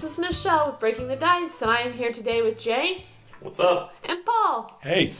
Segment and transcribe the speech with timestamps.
[0.00, 3.04] this is Michelle with Breaking the Dice, and I am here today with Jay
[3.40, 3.92] What's up?
[4.02, 4.78] and Paul.
[4.82, 5.12] Hey,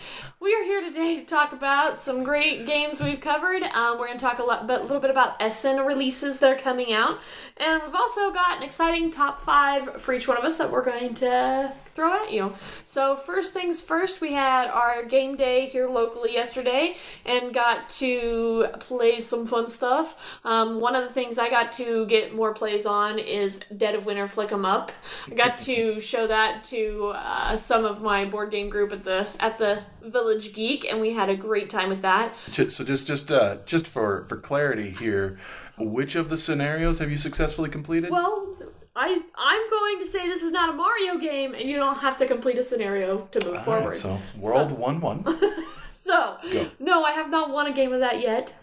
[0.42, 3.62] We are here today to talk about some great games we've covered.
[3.62, 6.50] Um, we're going to talk a, lot, but a little bit about Essen releases that
[6.50, 7.18] are coming out,
[7.58, 10.82] and we've also got an exciting top five for each one of us that we're
[10.82, 12.54] going to throw at you.
[12.86, 16.96] So first things first, we had our game day here locally yesterday,
[17.26, 20.16] and got to play some fun stuff.
[20.42, 24.06] Um, one of the things I got to get more plays on is Dead of
[24.06, 24.90] Winter Flick 'em Up.
[25.30, 29.26] I got to show that to uh, some of my board game group at the
[29.38, 32.34] at the Village Geek, and we had a great time with that.
[32.52, 35.38] So just just uh, just for for clarity here,
[35.78, 38.10] which of the scenarios have you successfully completed?
[38.10, 38.56] Well,
[38.96, 42.16] I I'm going to say this is not a Mario game, and you don't have
[42.18, 43.94] to complete a scenario to move Ah, forward.
[43.94, 45.24] so world one one.
[45.92, 46.70] So, Go.
[46.80, 48.54] no, I have not won a game of that yet,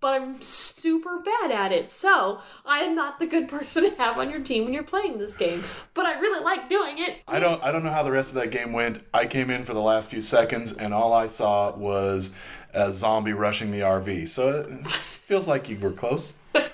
[0.00, 1.90] but I'm super bad at it.
[1.90, 5.18] So, I am not the good person to have on your team when you're playing
[5.18, 7.18] this game, but I really like doing it.
[7.28, 9.02] I don't I don't know how the rest of that game went.
[9.12, 12.30] I came in for the last few seconds, and all I saw was
[12.72, 14.28] a zombie rushing the RV.
[14.28, 16.34] So it feels like you were close.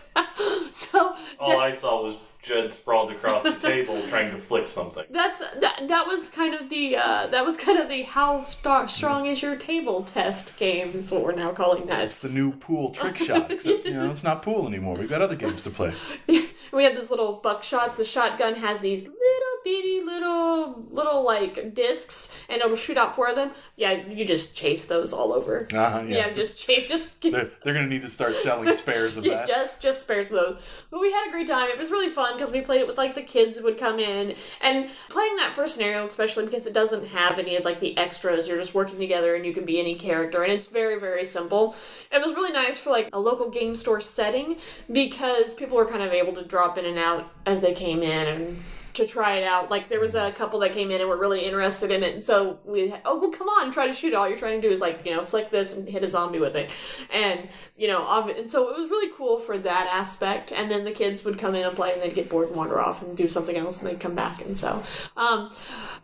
[0.72, 2.16] So, All I saw was
[2.46, 5.04] Judd sprawled across the table trying to flick something.
[5.10, 8.88] that's that, that was kind of the uh, that was kind of the how star-
[8.88, 12.02] strong is your table test game is what we're now calling that.
[12.04, 13.50] It's the new pool trick shot.
[13.56, 14.96] Except, you know, it's not pool anymore.
[14.96, 15.92] We've got other games to play.
[16.72, 17.96] we have those little buckshots.
[17.96, 19.16] The shotgun has these little
[19.64, 23.50] bitty little little like discs, and it'll shoot out four of them.
[23.74, 25.66] Yeah, you just chase those all over.
[25.72, 26.32] Uh-huh, Yeah, yeah.
[26.32, 29.48] just chase, just They're, they're gonna need to start selling spares of Yeah, that.
[29.48, 30.56] just just spares of those.
[30.90, 31.68] But we had a great time.
[31.68, 34.34] It was really fun because we played it with like the kids would come in
[34.60, 38.48] and playing that first scenario, especially because it doesn't have any of like the extras.
[38.48, 41.76] You're just working together and you can be any character, and it's very very simple.
[42.12, 44.58] It was really nice for like a local game store setting
[44.90, 48.28] because people were kind of able to drop in and out as they came in
[48.28, 48.58] and
[48.96, 49.70] to try it out.
[49.70, 52.22] Like there was a couple that came in and were really interested in it, and
[52.22, 54.08] so we, oh well, come on, try to shoot.
[54.08, 54.14] it.
[54.14, 56.38] All you're trying to do is like you know flick this and hit a zombie
[56.38, 56.74] with it,
[57.12, 60.52] and you know, ob- and so it was really cool for that aspect.
[60.52, 62.80] And then the kids would come in and play, and they'd get bored and wander
[62.80, 64.82] off and do something else, and they'd come back, and so,
[65.16, 65.54] um,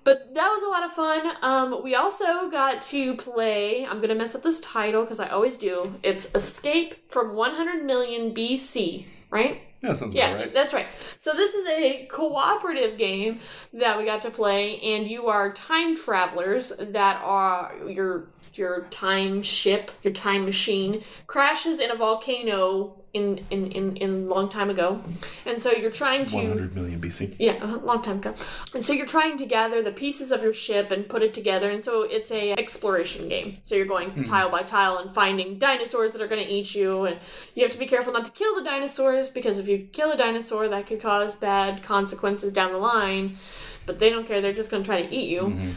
[0.04, 1.36] but that was a lot of fun.
[1.42, 3.86] Um, we also got to play.
[3.86, 5.94] I'm gonna mess up this title because I always do.
[6.02, 9.62] It's Escape from 100 Million BC, right?
[9.82, 10.54] Yeah, sounds Yeah, right.
[10.54, 10.86] that's right.
[11.18, 13.40] So this is a cooperative game
[13.72, 19.42] that we got to play, and you are time travelers that are your your time
[19.42, 25.02] ship, your time machine crashes in a volcano in in in, in long time ago,
[25.44, 27.36] and so you're trying to 100 million BC.
[27.38, 28.34] yeah, a long time ago.
[28.74, 31.70] And so you're trying to gather the pieces of your ship and put it together.
[31.70, 33.58] And so it's a exploration game.
[33.62, 34.24] So you're going hmm.
[34.24, 37.04] tile by tile and finding dinosaurs that are going to eat you.
[37.04, 37.18] And
[37.54, 40.16] you have to be careful not to kill the dinosaurs because if you kill a
[40.16, 43.36] dinosaur, that could cause bad consequences down the line.
[43.84, 44.40] But they don't care.
[44.40, 45.42] They're just going to try to eat you.
[45.42, 45.70] Mm-hmm.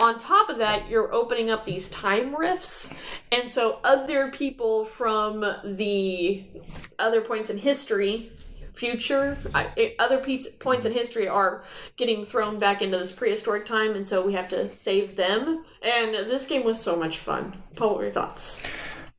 [0.00, 2.94] On top of that, you're opening up these time rifts,
[3.32, 6.44] and so other people from the
[6.98, 8.30] other points in history
[8.78, 9.36] future
[9.98, 10.18] other
[10.60, 11.64] points in history are
[11.96, 15.64] getting thrown back into this prehistoric time and so we have to save them.
[15.82, 17.60] And this game was so much fun.
[17.74, 18.70] Paul what were your thoughts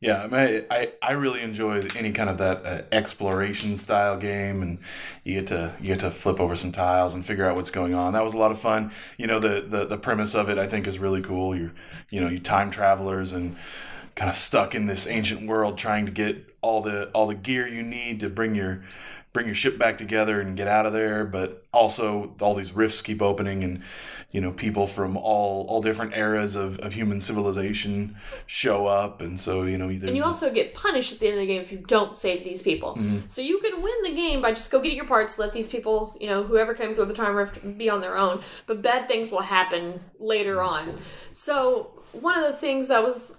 [0.02, 4.62] Yeah, I, mean, I I really enjoy any kind of that uh, exploration style game,
[4.62, 4.80] and
[5.26, 7.94] you get to you get to flip over some tiles and figure out what's going
[7.94, 8.14] on.
[8.14, 8.92] That was a lot of fun.
[9.18, 11.54] You know, the the, the premise of it I think is really cool.
[11.54, 11.74] You're
[12.10, 13.58] you know you time travelers and
[14.16, 17.68] kind of stuck in this ancient world trying to get all the all the gear
[17.68, 18.84] you need to bring your
[19.34, 23.02] bring your ship back together and get out of there but also all these rifts
[23.02, 23.82] keep opening and
[24.32, 29.22] you know people from all all different eras of, of human civilization show up.
[29.22, 31.62] And so you know and you also get punished at the end of the game
[31.62, 32.98] if you don't save these people.
[33.28, 36.16] So you can win the game by just go get your parts let these people
[36.20, 38.44] you know whoever came through the time rift be on their own.
[38.68, 41.00] But bad things will happen later on.
[41.32, 43.38] So one of the things that was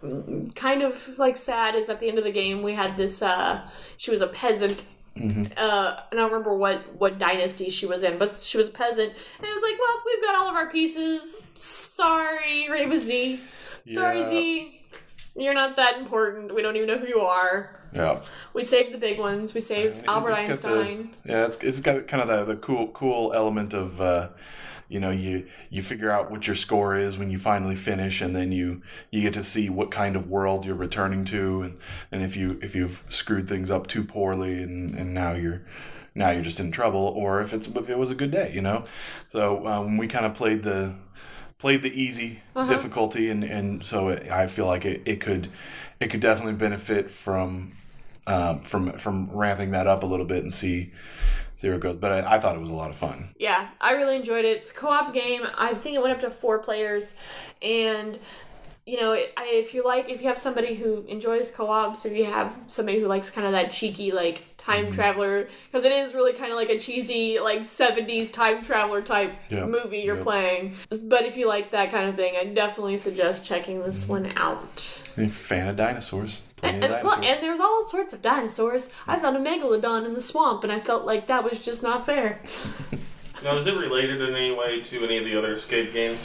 [0.55, 3.61] kind of like sad is at the end of the game we had this uh
[3.97, 4.87] she was a peasant
[5.19, 9.13] uh, I don't remember what what dynasty she was in, but she was a peasant,
[9.39, 11.43] and it was like, well, we've got all of our pieces.
[11.57, 13.41] Sorry, her name was Z.
[13.93, 14.31] Sorry, Yeah.
[14.31, 14.77] Z.
[15.37, 16.55] You're not that important.
[16.55, 17.81] We don't even know who you are.
[17.93, 18.21] yeah
[18.53, 19.55] We saved the big ones.
[19.55, 21.17] We saved Albert It's the- Einstein.
[21.25, 24.29] yeah it's, it's got kind of the, the cool cool element of uh
[24.91, 28.35] you know you you figure out what your score is when you finally finish and
[28.37, 31.79] then you you get to see what kind of world you're returning to and
[32.13, 35.63] and if you if you've screwed things up too poorly and and now you're
[36.15, 38.61] now you're just in trouble or if it's if it was a good day you
[38.61, 38.85] know?
[39.29, 40.95] So um, we kind of played the
[41.59, 45.49] played the easy difficulty and and so it, I feel like it, it could
[46.01, 47.73] it could definitely benefit from
[48.27, 50.93] um, from from ramping that up a little bit and see
[51.61, 51.97] Zero goes.
[51.97, 53.35] But I, I thought it was a lot of fun.
[53.39, 54.57] Yeah, I really enjoyed it.
[54.59, 55.43] It's a co-op game.
[55.57, 57.17] I think it went up to four players,
[57.61, 58.19] and
[58.87, 62.25] you know, I, if you like, if you have somebody who enjoys co-ops, if you
[62.25, 64.95] have somebody who likes kind of that cheeky like time Mm-hmm.
[64.95, 69.33] traveler, because it is really kind of like a cheesy like '70s time traveler type
[69.49, 70.23] Yeah, movie you're yeah.
[70.23, 70.75] playing.
[71.05, 74.13] But if you like that kind of thing, I definitely suggest checking this Mm-hmm.
[74.13, 75.13] one out.
[75.17, 76.41] I'm a fan of dinosaurs.
[76.63, 77.25] And, and, well, dinosaurs.
[77.27, 78.91] and there's all sorts of dinosaurs.
[79.07, 82.05] I found a megalodon in the swamp, and I felt like that was just not
[82.07, 82.41] fair.
[83.43, 86.21] Now, is it related in any way to any of the other escape games?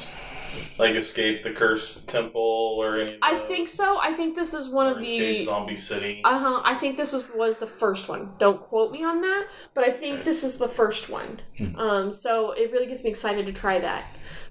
[0.77, 3.97] Like Escape the Cursed Temple or any I think so.
[4.01, 5.45] I think this is one or of Escape the.
[5.45, 6.21] Zombie City.
[6.23, 6.61] Uh huh.
[6.63, 8.31] I think this was was the first one.
[8.39, 11.39] Don't quote me on that, but I think this is the first one.
[11.77, 14.05] Um, so it really gets me excited to try that,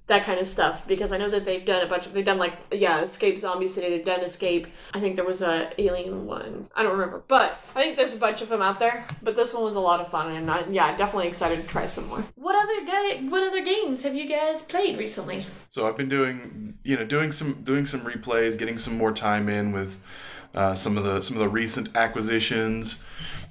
[0.07, 2.13] that kind of stuff because I know that they've done a bunch of.
[2.13, 3.89] They've done like yeah, Escape Zombie City.
[3.89, 4.67] They've done Escape.
[4.93, 6.69] I think there was a Alien one.
[6.77, 9.07] I don't remember, but I think there's a bunch of them out there.
[9.23, 11.87] But this one was a lot of fun, and I, yeah, definitely excited to try
[11.87, 12.23] some more.
[12.35, 13.29] What other guy?
[13.31, 15.47] What other games have you guys played recently?
[15.71, 19.49] So I've been doing, you know, doing some doing some replays, getting some more time
[19.49, 19.99] in with
[20.55, 23.03] uh, some of the some of the recent acquisitions,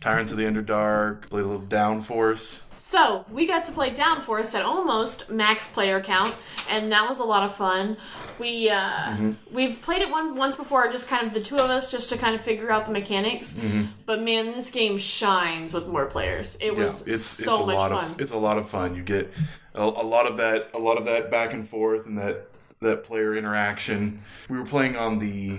[0.02, 2.62] Tyrants of the Underdark, played a little Downforce.
[2.94, 6.36] So we got to play Downforce at almost max player count,
[6.70, 7.98] and that was a lot of fun.
[8.38, 11.90] We uh, we've played it one once before, just kind of the two of us,
[11.90, 13.60] just to kind of figure out the mechanics.
[14.06, 16.56] But man, this game shines with more players.
[16.62, 18.12] It Yeah, was it's so it's a much lot fun.
[18.12, 18.96] of it's a lot of fun.
[18.96, 19.34] You get
[19.74, 22.46] a, a lot of that a lot of that back and forth and that
[22.82, 24.22] that player interaction.
[24.50, 25.58] We were playing on the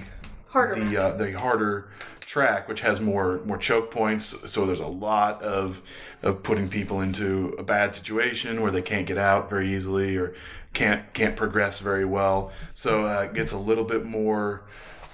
[0.54, 0.76] Harder.
[0.76, 1.88] the uh, the harder
[2.20, 4.36] track, which has more more choke points.
[4.48, 5.82] So there's a lot of
[6.22, 10.32] of putting people into a bad situation where they can't get out very easily or
[10.72, 12.52] can't can't progress very well.
[12.72, 14.62] So uh, it gets a little bit more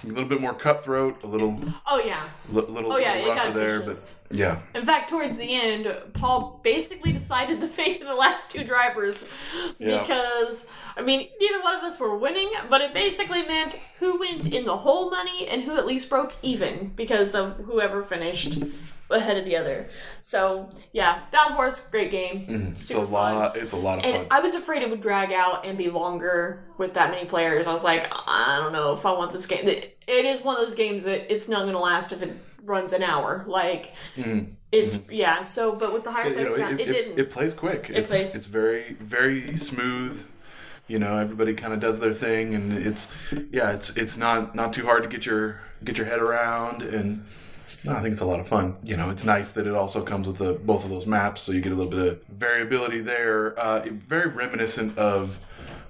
[0.04, 2.28] a little bit more cutthroat, a little oh yeah.
[2.50, 4.22] li- little, Oh yeah, little it got there, vicious.
[4.28, 4.60] but yeah.
[4.74, 9.24] In fact, towards the end, Paul basically decided the fate of the last two drivers
[9.78, 10.00] Yeah.
[10.00, 10.66] because
[10.96, 14.64] I mean, neither one of us were winning, but it basically meant who went in
[14.64, 18.58] the whole money and who at least broke even because of whoever finished
[19.10, 19.88] ahead of the other.
[20.22, 22.72] So yeah, Downforce, great game, Mm-hmm.
[22.72, 23.10] It's a fun.
[23.10, 23.56] lot.
[23.56, 24.26] It's a lot of And fun.
[24.30, 27.66] I was afraid it would drag out and be longer with that many players.
[27.66, 29.66] I was like, I don't know if I want this game.
[29.68, 32.32] It it is one of those games that it's not going to last if it
[32.64, 33.44] runs an hour.
[33.46, 33.92] Like,
[34.72, 35.42] it's yeah.
[35.42, 36.38] So, but with the higher Mm-hmm.
[36.38, 37.18] you know, it, it, it, didn't.
[37.18, 37.90] it plays quick.
[37.92, 38.34] it's plays.
[38.34, 40.26] it's very very smooth.
[40.86, 43.10] You know, everybody kind of does their thing, and it's
[43.52, 47.24] yeah, it's it's not not too hard to get your get your head around, and
[47.84, 48.76] no, I think it's a lot of fun.
[48.84, 51.52] You know, it's nice that it also comes with the, both of those maps, so
[51.52, 53.58] you get a little bit of variability there.
[53.58, 55.38] Uh, very reminiscent of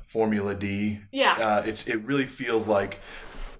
[0.03, 1.01] Formula D.
[1.13, 1.33] Yeah.
[1.33, 3.01] uh, it's it really feels like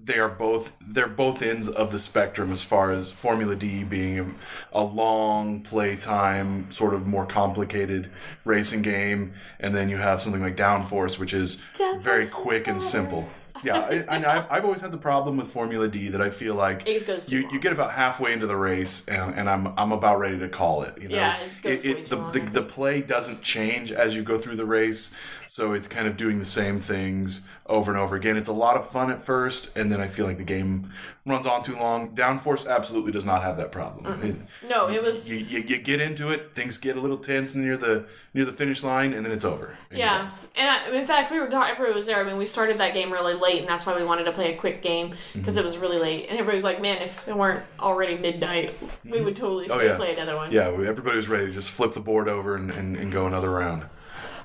[0.03, 4.35] they are both they're both ends of the spectrum as far as Formula D being
[4.73, 8.11] a, long play time, sort of more complicated
[8.43, 12.67] racing game, and then you have something like Downforce, which is Downforce very is quick
[12.67, 13.29] and simple.
[13.63, 16.55] Yeah, I, and I've, I've always had the problem with Formula D that I feel
[16.55, 19.67] like It goes too you, you get about halfway into the race and, and I'm
[19.77, 20.97] I'm about ready to call it.
[21.01, 24.15] You know, Yeah, it goes way the, too long, the the play doesn't change as
[24.15, 25.11] you go through the race,
[25.47, 28.35] so it's kind of doing the same things over and over again.
[28.37, 30.91] It's a lot of fun at first, and then I feel like the game
[31.25, 32.15] runs on too long.
[32.15, 34.21] Downforce absolutely does not have that problem.
[34.23, 34.35] It-
[34.67, 37.77] no, it was you, you, you get into it, things get a little tense near
[37.77, 39.77] the near the finish line, and then it's over.
[39.91, 40.29] Yeah.
[40.55, 41.71] And I, in fact, we were talking.
[41.71, 42.19] Everybody was there.
[42.19, 44.53] I mean, we started that game really late, and that's why we wanted to play
[44.53, 45.59] a quick game because Mm-hmm.
[45.59, 46.23] it was really late.
[46.29, 48.73] And everybody was like, "Man, if it weren't already midnight,
[49.05, 49.95] we would totally Oh, yeah.
[49.95, 52.95] play another one." Yeah, everybody was ready to just flip the board over and, and,
[52.97, 53.85] and go another round.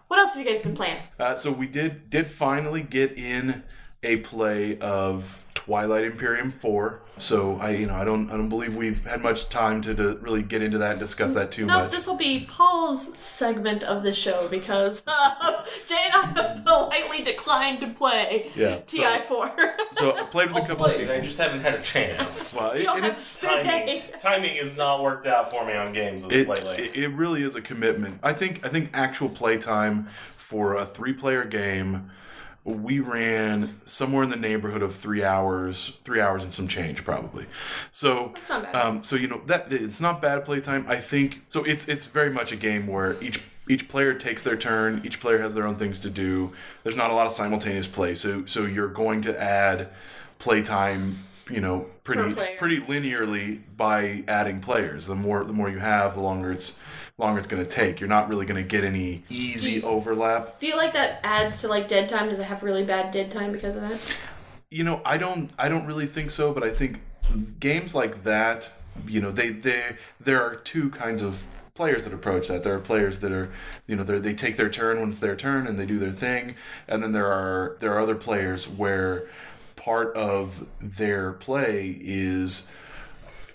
[0.08, 0.98] What else have you guys been playing?
[1.18, 3.64] Uh, so we did did finally get in
[4.06, 7.00] a play of Twilight Imperium four.
[7.18, 10.18] So I you know I don't I don't believe we've had much time to, to
[10.18, 11.90] really get into that and discuss that too No, much.
[11.90, 17.22] this will be Paul's segment of the show because uh, Jay and I have politely
[17.24, 19.76] declined to play Yeah, TI4.
[19.92, 20.84] so I played with a I'll couple.
[20.84, 22.52] play it, I just haven't had a chance.
[22.58, 24.04] well, it, you don't and have it's timing, day.
[24.20, 26.76] timing has not worked out for me on games it, lately.
[26.76, 28.20] it, it really is a commitment.
[28.22, 32.10] I think I think actual playtime for a three player game,
[32.66, 37.46] we ran somewhere in the neighborhood of three hours, three hours and some change probably.
[37.92, 38.74] So That's not bad.
[38.74, 40.84] Um, so you know that it's not bad playtime.
[40.88, 41.62] I think so.
[41.62, 45.00] It's it's very much a game where each each player takes their turn.
[45.04, 46.52] Each player has their own things to do.
[46.82, 48.16] There's not a lot of simultaneous play.
[48.16, 49.90] So so you're going to add
[50.38, 51.18] playtime.
[51.48, 55.06] You know, pretty pretty linearly by adding players.
[55.06, 56.80] The more the more you have, the longer it's
[57.18, 58.00] longer it's going to take.
[58.00, 60.60] You're not really going to get any easy overlap.
[60.60, 62.28] Do you like that adds to like dead time?
[62.28, 64.16] Does it have really bad dead time because of that?
[64.68, 67.00] You know, I don't I don't really think so, but I think
[67.60, 68.70] games like that,
[69.06, 72.62] you know, they they there are two kinds of players that approach that.
[72.62, 73.50] There are players that are,
[73.86, 76.56] you know, they take their turn when it's their turn and they do their thing,
[76.88, 79.28] and then there are there are other players where
[79.76, 82.70] part of their play is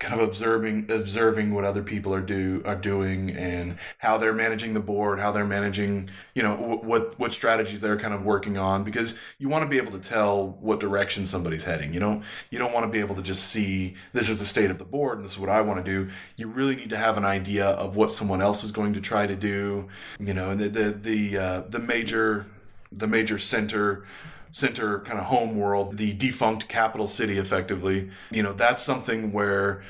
[0.01, 4.73] kind of observing observing what other people are do are doing and how they're managing
[4.73, 8.57] the board, how they're managing, you know, wh- what what strategies they're kind of working
[8.57, 11.93] on because you want to be able to tell what direction somebody's heading.
[11.93, 14.71] You don't you don't want to be able to just see this is the state
[14.71, 16.11] of the board and this is what I want to do.
[16.35, 19.27] You really need to have an idea of what someone else is going to try
[19.27, 19.87] to do.
[20.19, 22.47] You know, the the the uh, the major
[22.91, 24.03] the major center
[24.51, 28.11] center kind of home world, the defunct capital city, effectively.
[28.29, 29.83] You know, that's something where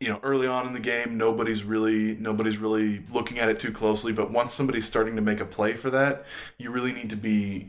[0.00, 3.72] you know early on in the game nobody's really nobody's really looking at it too
[3.72, 6.24] closely but once somebody's starting to make a play for that
[6.56, 7.68] you really need to be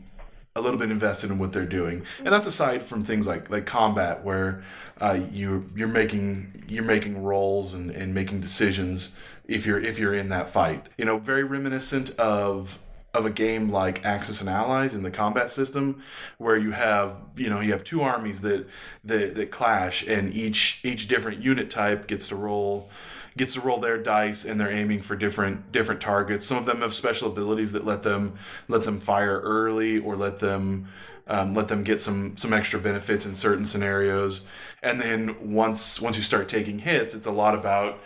[0.54, 3.66] a little bit invested in what they're doing and that's aside from things like like
[3.66, 4.62] combat where
[5.00, 9.16] uh, you you're making you're making rolls and, and making decisions
[9.48, 12.78] if you're if you're in that fight you know very reminiscent of
[13.12, 16.02] of a game like Axis and Allies in the combat system,
[16.38, 18.66] where you have you know you have two armies that
[19.04, 22.90] that, that clash, and each each different unit type gets to roll
[23.36, 26.46] gets to roll their dice, and they're aiming for different different targets.
[26.46, 28.34] Some of them have special abilities that let them
[28.68, 30.88] let them fire early or let them
[31.26, 34.42] um, let them get some some extra benefits in certain scenarios.
[34.82, 38.00] And then once once you start taking hits, it's a lot about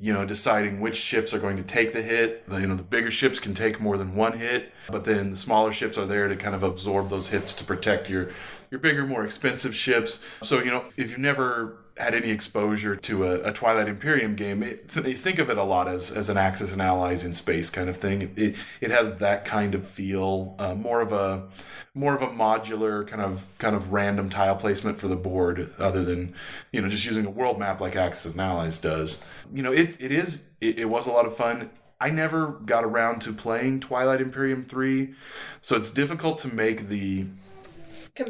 [0.00, 2.48] you know deciding which ships are going to take the hit.
[2.48, 5.36] The, you know the bigger ships can take more than one hit, but then the
[5.36, 8.30] smaller ships are there to kind of absorb those hits to protect your
[8.70, 10.20] your bigger, more expensive ships.
[10.42, 14.62] So you know if you've never had any exposure to a, a Twilight Imperium game,
[14.62, 17.70] it, th- think of it a lot as, as an Axis and Allies in space
[17.70, 18.32] kind of thing.
[18.36, 21.48] It, it has that kind of feel, uh, more of a
[21.92, 26.04] more of a modular kind of kind of random tile placement for the board, other
[26.04, 26.34] than
[26.72, 29.24] you know just using a world map like Axis and Allies does.
[29.52, 31.70] You know, it's it is it, it was a lot of fun.
[32.00, 35.14] I never got around to playing Twilight Imperium three,
[35.60, 37.26] so it's difficult to make the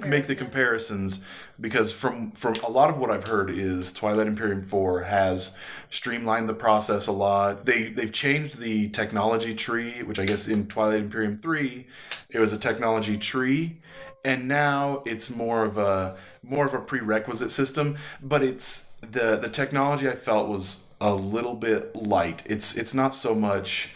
[0.07, 1.21] make the comparisons
[1.61, 5.57] because from from a lot of what I've heard is Twilight Imperium 4 has
[5.91, 7.67] streamlined the process a lot.
[7.67, 11.87] They they've changed the technology tree, which I guess in Twilight Imperium 3
[12.31, 13.79] it was a technology tree
[14.25, 19.49] and now it's more of a more of a prerequisite system, but it's the the
[19.49, 22.43] technology I felt was a little bit light.
[22.47, 23.95] It's it's not so much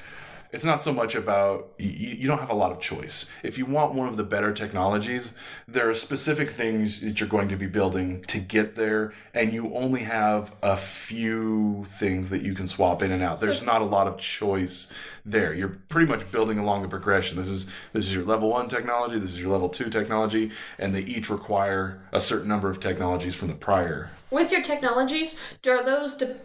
[0.54, 3.28] it's not so much about you, you don't have a lot of choice.
[3.42, 5.32] If you want one of the better technologies,
[5.66, 9.74] there are specific things that you're going to be building to get there, and you
[9.74, 13.40] only have a few things that you can swap in and out.
[13.40, 14.92] There's not a lot of choice
[15.26, 15.52] there.
[15.52, 17.36] You're pretty much building along the progression.
[17.36, 19.18] This is this is your level one technology.
[19.18, 23.34] This is your level two technology, and they each require a certain number of technologies
[23.34, 24.08] from the prior.
[24.30, 26.36] With your technologies, are those de-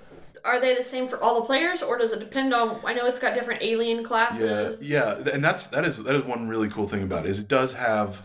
[0.45, 2.79] are they the same for all the players, or does it depend on?
[2.85, 4.77] I know it's got different alien classes.
[4.81, 7.39] Yeah, yeah, and that's that is that is one really cool thing about it is
[7.39, 8.21] it does have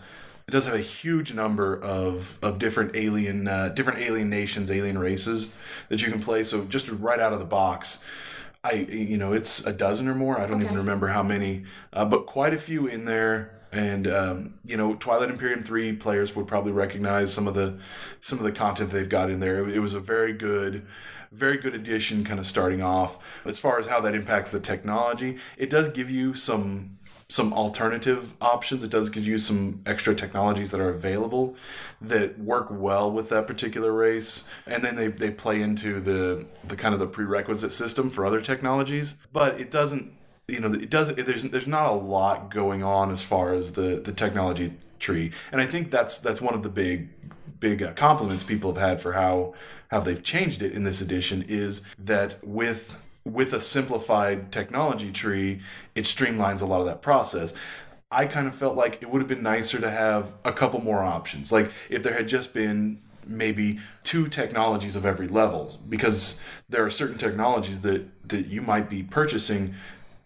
[0.46, 4.98] it does have a huge number of of different alien uh, different alien nations, alien
[4.98, 5.54] races
[5.88, 6.42] that you can play.
[6.42, 8.04] So just right out of the box.
[8.62, 10.38] I you know it's a dozen or more.
[10.38, 13.50] I don't even remember how many, uh, but quite a few in there.
[13.74, 17.76] And um, you know, Twilight Imperium three players would probably recognize some of the
[18.20, 19.68] some of the content they've got in there.
[19.68, 20.86] It was a very good,
[21.32, 23.18] very good addition, kind of starting off.
[23.44, 28.34] As far as how that impacts the technology, it does give you some some alternative
[28.40, 28.84] options.
[28.84, 31.56] It does give you some extra technologies that are available
[32.00, 36.76] that work well with that particular race, and then they, they play into the the
[36.76, 39.16] kind of the prerequisite system for other technologies.
[39.32, 40.12] But it doesn't,
[40.48, 41.24] you know, it doesn't.
[41.24, 45.60] There's there's not a lot going on as far as the the technology tree, and
[45.60, 47.08] I think that's that's one of the big
[47.60, 49.54] big uh, compliments people have had for how
[49.90, 55.60] how they've changed it in this edition is that with with a simplified technology tree,
[55.94, 57.54] it streamlines a lot of that process.
[58.10, 61.02] I kind of felt like it would have been nicer to have a couple more
[61.02, 61.50] options.
[61.50, 66.90] Like if there had just been maybe two technologies of every level because there are
[66.90, 69.74] certain technologies that that you might be purchasing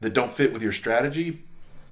[0.00, 1.42] that don't fit with your strategy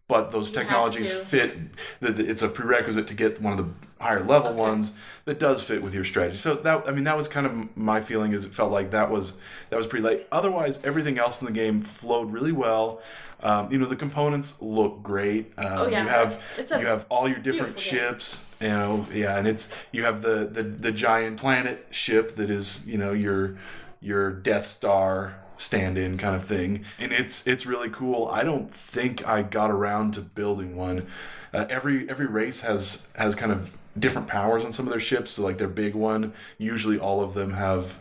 [0.08, 1.56] but those have technologies fit
[1.98, 3.72] that it's a prerequisite to get one of the
[4.04, 4.92] higher level ones
[5.24, 6.36] that does fit with your strategy.
[6.36, 9.10] So that i mean that was kind of my feeling is it felt like that
[9.10, 9.32] was
[9.70, 13.00] that was pretty late otherwise everything else in the game flowed really well.
[13.42, 15.52] Um, you know the components look great.
[15.58, 16.04] Um, Oh, yeah.
[16.04, 16.40] you have
[16.78, 18.12] you have all your different beautiful game.
[18.12, 22.48] ships you know yeah and it's you have the, the the giant planet ship that
[22.48, 23.56] is you know your
[24.00, 29.26] your death star stand-in kind of thing and it's it's really cool i don't think
[29.26, 31.06] i got around to building one
[31.54, 35.30] uh, every every race has has kind of different powers on some of their ships
[35.32, 37.98] so like their big one usually all of them have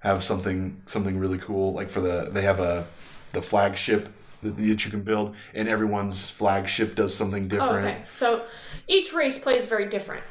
[0.00, 2.86] have something something really cool like for the they have a
[3.32, 4.08] the flagship
[4.42, 7.86] that, that you can build, and everyone's flagship does something Oh, different.
[7.86, 8.02] okay.
[8.06, 8.44] So
[8.88, 10.24] each race plays very different.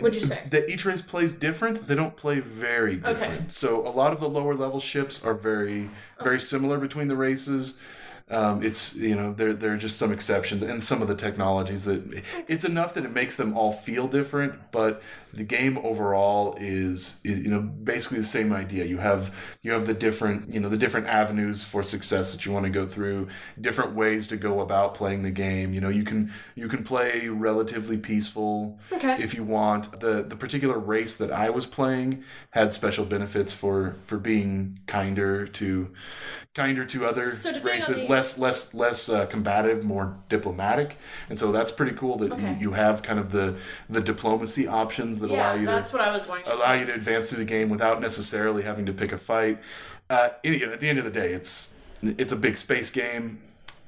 [0.00, 0.42] Would you say?
[0.50, 1.86] that each race plays different.
[1.86, 3.52] They don't play very different.
[3.52, 5.90] So a lot of the lower level ships are very
[6.22, 7.78] very similar between the races.
[8.32, 11.84] Um, it's you know there there are just some exceptions and some of the technologies
[11.84, 15.02] that it's enough that it makes them all feel different, but
[15.34, 18.84] the game overall is, is you know basically the same idea.
[18.86, 22.52] You have you have the different you know the different avenues for success that you
[22.52, 23.28] want to go through,
[23.60, 25.74] different ways to go about playing the game.
[25.74, 29.16] You know you can you can play relatively peaceful Okay.
[29.22, 30.00] if you want.
[30.00, 35.46] The the particular race that I was playing had special benefits for for being kinder
[35.46, 35.90] to
[36.54, 40.96] kinder to other So races, the- less less less uh, combative, more diplomatic,
[41.28, 42.52] and so that's pretty cool that Okay.
[42.52, 43.56] you, you have kind of the
[43.90, 46.50] the diplomacy options that allow you that's to what I was wondering.
[46.56, 49.58] allow you to advance through the game without necessarily having to pick a fight.
[50.08, 53.40] Uh, you know, at the end of the day, it's it's a big space game,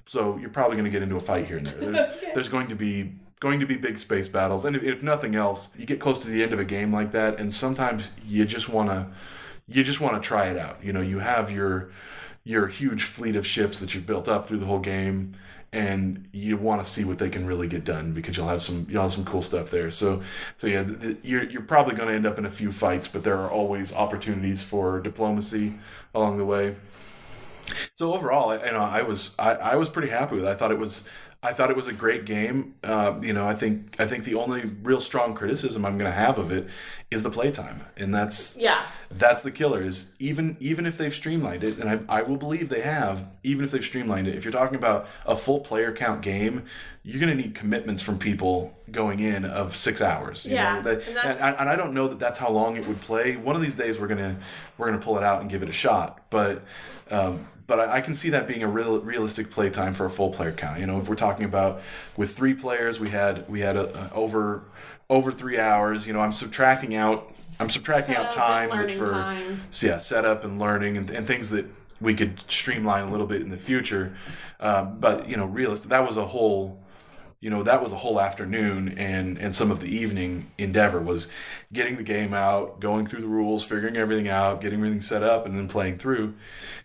[0.06, 1.76] so you're probably going to get into a fight here and there.
[1.78, 2.00] There's
[2.34, 5.68] there's going to be going to be big space battles, and if, if nothing else,
[5.76, 8.68] you get close to the end of a game like that, and sometimes you just
[8.68, 9.06] want to
[9.66, 10.78] you just want to try it out.
[10.82, 11.90] You know, you have your
[12.44, 15.34] your huge fleet of ships that you've built up through the whole game
[15.72, 18.86] and you want to see what they can really get done because you'll have some
[18.88, 19.90] you'll have some cool stuff there.
[19.90, 20.22] So
[20.56, 20.88] so yeah,
[21.22, 23.92] you're you're probably going to end up in a few fights, but there are always
[23.92, 25.74] opportunities for diplomacy
[26.14, 26.76] along the way.
[27.94, 30.48] So overall, you know, I was I, I was pretty happy with it.
[30.48, 31.04] I thought it was
[31.44, 32.74] I thought it was a great game.
[32.82, 36.16] Uh, you know, I think I think the only real strong criticism I'm going to
[36.16, 36.68] have of it
[37.10, 38.80] is the playtime, and that's yeah.
[39.10, 39.82] that's the killer.
[39.82, 43.62] Is even even if they've streamlined it, and I, I will believe they have, even
[43.64, 44.34] if they've streamlined it.
[44.34, 46.64] If you're talking about a full player count game,
[47.02, 50.46] you're going to need commitments from people going in of six hours.
[50.46, 50.82] You Yeah, know?
[50.82, 53.36] That- and and, that's- and I don't know that that's how long it would play.
[53.36, 54.36] One of these days, we're gonna
[54.78, 56.62] we're gonna pull it out and give it a shot, but.
[57.10, 60.10] Um, but I, I can see that being a real realistic play time for a
[60.10, 60.80] full player count.
[60.80, 61.82] You know, if we're talking about
[62.16, 64.64] with three players, we had we had a, a over
[65.08, 66.06] over three hours.
[66.06, 69.62] You know, I'm subtracting out I'm subtracting out time for time.
[69.70, 71.66] so yeah setup and learning and, and things that
[72.00, 74.16] we could streamline a little bit in the future.
[74.60, 76.84] Um, but you know, realistic that was a whole
[77.40, 81.28] you know that was a whole afternoon and and some of the evening endeavor was
[81.74, 85.44] getting the game out going through the rules figuring everything out getting everything set up
[85.44, 86.32] and then playing through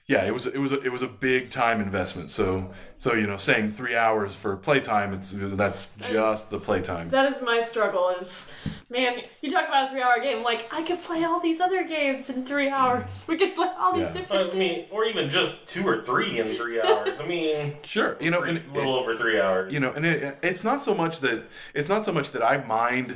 [0.07, 3.25] yeah it was it was a, it was a big time investment so so you
[3.27, 8.09] know saying three hours for playtime it's that's just the playtime That is my struggle.
[8.19, 8.51] Is
[8.89, 10.43] man, you talk about a three-hour game.
[10.43, 13.23] Like I could play all these other games in three hours.
[13.29, 14.13] We could play all these Yeah.
[14.13, 14.51] different.
[14.51, 17.21] I mean, or even just two or three in three hours.
[17.21, 19.71] I mean, sure you know three, and, a little over three hours.
[19.71, 21.43] you know and it, it's not so much that
[21.75, 23.15] it's not so much that i mind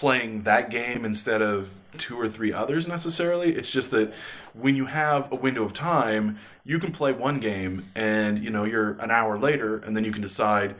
[0.00, 4.10] playing that game instead of two or three others necessarily it's just that
[4.54, 8.64] when you have a window of time you can play one game and you know
[8.64, 10.74] you're an hour later and then you can decide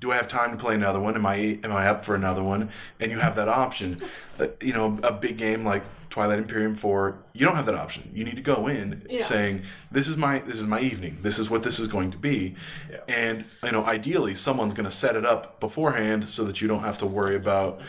[0.00, 1.14] do I have time to play another one?
[1.16, 2.70] Am I am I up for another one?
[3.00, 4.00] And you have that option.
[4.38, 8.08] Uh, you know, a big game like Twilight Imperium Four, you don't have that option.
[8.12, 9.24] You need to go in Yeah.
[9.24, 11.18] saying, "This is my this is my evening.
[11.22, 12.54] This is what this is going to be."
[12.88, 12.98] Yeah.
[13.08, 16.84] And you know, ideally, someone's going to set it up beforehand so that you don't
[16.84, 17.80] have to worry about.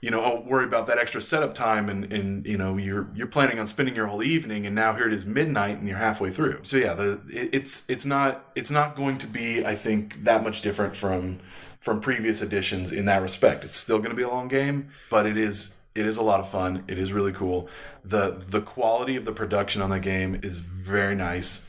[0.00, 3.26] You know, oh, worry about that extra setup time, and, and you know you're you're
[3.26, 6.30] planning on spending your whole evening, and now here it is midnight, and you're halfway
[6.30, 6.60] through.
[6.62, 10.44] So yeah, the it, it's it's not it's not going to be, I think, that
[10.44, 11.40] much different from
[11.80, 13.64] from previous editions in that respect.
[13.64, 16.38] It's still going to be a long game, but it is it is a lot
[16.38, 16.84] of fun.
[16.86, 17.68] It is really cool.
[18.04, 21.66] the The quality of the production on the game is very nice.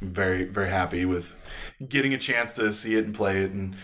[0.00, 1.34] Very very happy with
[1.88, 3.50] getting a chance to see it and play it.
[3.50, 3.74] And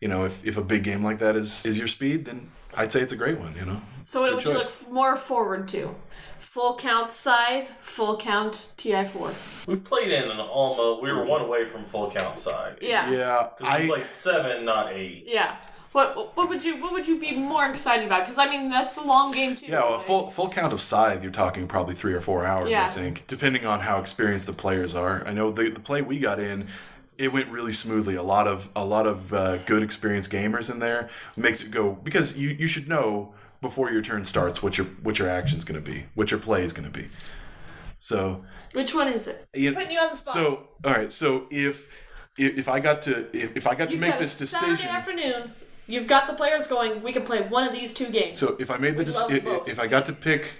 [0.00, 2.92] you know, if, if a big game like that is is your speed, then I'd
[2.92, 3.54] say it's a great one.
[3.54, 3.82] You know.
[4.04, 5.94] So what Good would you look more forward to?
[6.38, 9.66] Full count Scythe, full count TI4.
[9.66, 11.02] We've played in an almost.
[11.02, 11.28] We were mm.
[11.28, 12.78] one away from full count Scythe.
[12.80, 13.10] Yeah.
[13.10, 15.24] Yeah, Because we I played seven, not eight.
[15.26, 15.56] Yeah.
[15.92, 18.20] What what would you what would you be more excited about?
[18.20, 19.66] Because I mean that's a long game too.
[19.66, 20.02] yeah, well, right?
[20.02, 23.66] full full count of scythe, you're talking probably three or four hours, I think, depending
[23.66, 25.26] on how experienced the players are.
[25.26, 26.68] I know the the play we got in,
[27.18, 28.14] it went really smoothly.
[28.14, 31.92] A lot of a lot of uh, good experienced gamers in there makes it go
[31.92, 35.82] because you you should know before your turn starts what your what your action's going
[35.82, 37.08] to be, what your play is going to be.
[37.98, 39.44] So Which one is it?
[39.52, 40.34] you- Putting you on the spot.
[40.34, 41.86] so all right, so if
[42.38, 44.50] if, if I got to if, if I got to You've make got a this
[44.50, 44.90] Saturday decision.
[44.94, 45.50] afternoon.
[45.90, 47.02] You've got the players going.
[47.02, 48.38] We can play one of these two games.
[48.38, 50.50] So if I made the We dec- love if, if I got to pick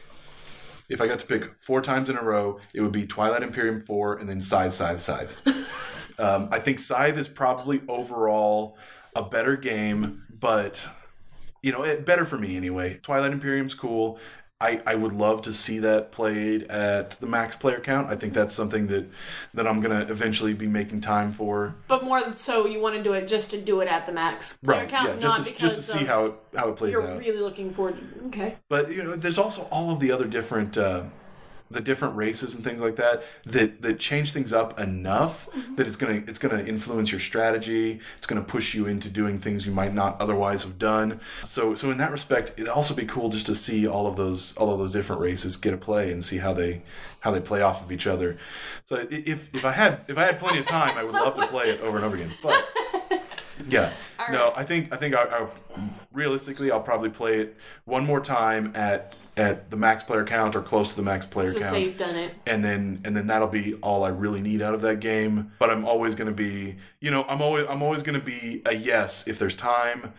[0.89, 3.81] if I got to pick four times in a row, it would be Twilight Imperium
[3.83, 5.37] four and then Scythe, Scythe, Scythe.
[6.19, 8.77] Um, I think Scythe is probably overall
[9.15, 10.89] a better game, but
[11.63, 12.99] you know, it, better for me anyway.
[13.03, 14.19] Twilight Imperium's cool.
[14.61, 18.09] I, I would love to see that played at the max player count.
[18.09, 19.09] I think that's something that
[19.55, 21.77] that I'm gonna eventually be making time for.
[21.87, 24.57] But more so, you want to do it just to do it at the max
[24.57, 24.89] player Right.
[24.89, 25.13] count, yeah.
[25.15, 27.21] not Just to, because just to see how it how it plays you're out.
[27.21, 27.99] really looking forward.
[27.99, 28.27] to...
[28.27, 28.57] Okay.
[28.69, 31.05] But you know, there's also all of the other different uh,
[31.71, 35.75] the different races and things like that that that change things up enough mm-hmm.
[35.75, 38.01] that it's gonna it's gonna influence your strategy.
[38.17, 41.21] It's gonna push you into doing things you might not otherwise have done.
[41.45, 44.57] So so in that respect, it'd also be cool just to see all of those
[44.57, 46.83] all of those different races get a play and see how they
[47.21, 48.39] how they play off of each other.
[48.85, 51.47] So if if I had if I had plenty of time, I would love to
[51.47, 52.33] play it over and over again.
[52.43, 52.67] But
[53.69, 54.53] yeah, All no.
[54.57, 55.47] I think I think I, I
[56.13, 60.61] realistically I'll probably play it one more time at at the max player count or
[60.61, 62.35] close to the max player So count, say you've done it.
[62.47, 65.53] and then and then that'll be all I really need out of that game.
[65.59, 68.61] But I'm always going to be, you know, I'm always I'm always going to be
[68.67, 70.13] a yes if there's time.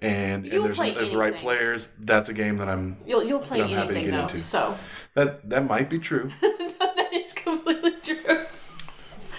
[0.00, 1.92] And, and there's there's the right players.
[2.00, 4.22] That's a game that I'm You'll you'll play I'm happy to anything get though.
[4.22, 4.40] into.
[4.40, 4.76] So
[5.14, 6.28] that that might be true.
[6.40, 8.44] that is completely true.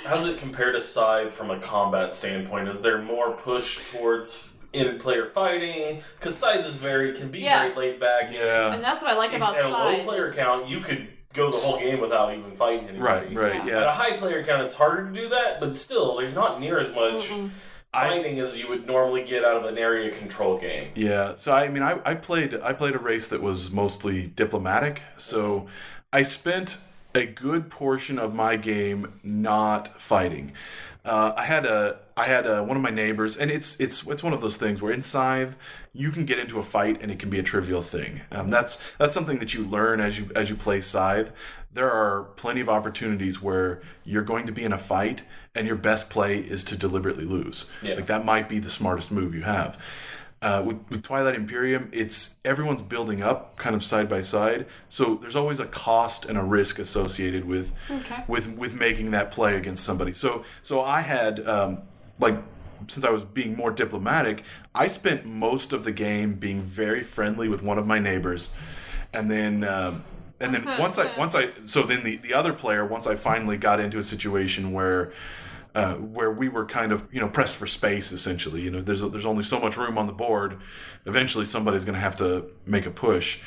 [0.06, 2.68] How does it compare to Scythe from a combat standpoint?
[2.70, 6.02] Is there more push towards in-player fighting?
[6.20, 7.64] Because Scythe is very can be Yeah.
[7.64, 8.32] very laid back.
[8.32, 8.74] Yeah.
[8.74, 9.66] And that's what I like about Scythe.
[9.66, 10.06] at a low Scythe.
[10.06, 13.34] player is- count, you could go the whole game without even fighting anybody.
[13.36, 13.72] Right, right, Yeah.
[13.72, 13.82] yeah.
[13.82, 16.80] At a high player count, it's harder to do that, but still, there's not near
[16.80, 17.50] as much Mm-mm.
[17.94, 20.90] I- fighting as you would normally get out of an area control game.
[20.96, 21.34] Yeah.
[21.36, 25.02] So I mean, I, I played I played a race that was mostly diplomatic.
[25.18, 25.68] So
[26.12, 26.78] I spent
[27.16, 30.54] a good portion of my game not fighting.
[31.06, 34.24] Uh, I had a I had a, one of my neighbors, and it's it's it's
[34.24, 35.58] one of those things where in Scythe
[35.92, 38.22] you can get into a fight and it can be a trivial thing.
[38.32, 41.34] Um, that's that's something that you learn as you as you play Scythe.
[41.74, 45.24] There are plenty of opportunities where you're going to be in a fight
[45.56, 47.66] and your best play is to deliberately lose.
[47.82, 47.96] Yeah.
[47.96, 49.84] Like that might be the smartest move you have.
[50.44, 55.16] Uh, with, with Twilight Imperium, it's everyone's building up kind of side by side, so
[55.16, 58.24] there's always a cost and a risk associated with Okay.
[58.28, 60.12] with with making that play against somebody.
[60.12, 61.84] So so I had um,
[62.20, 62.36] like
[62.90, 64.44] since I was being more diplomatic,
[64.76, 68.50] I spent most of the game being very friendly with one of my neighbors,
[69.14, 69.64] and then.
[69.64, 70.04] Um,
[70.40, 73.56] and then once I once I so then the, the other player once I finally
[73.56, 75.14] got into a situation where
[75.76, 78.62] uh, where we were kind of you know pressed for space essentially.
[78.62, 80.60] You know there's there's only so much room on the board.
[81.06, 83.40] Eventually somebody's going to have to make a push.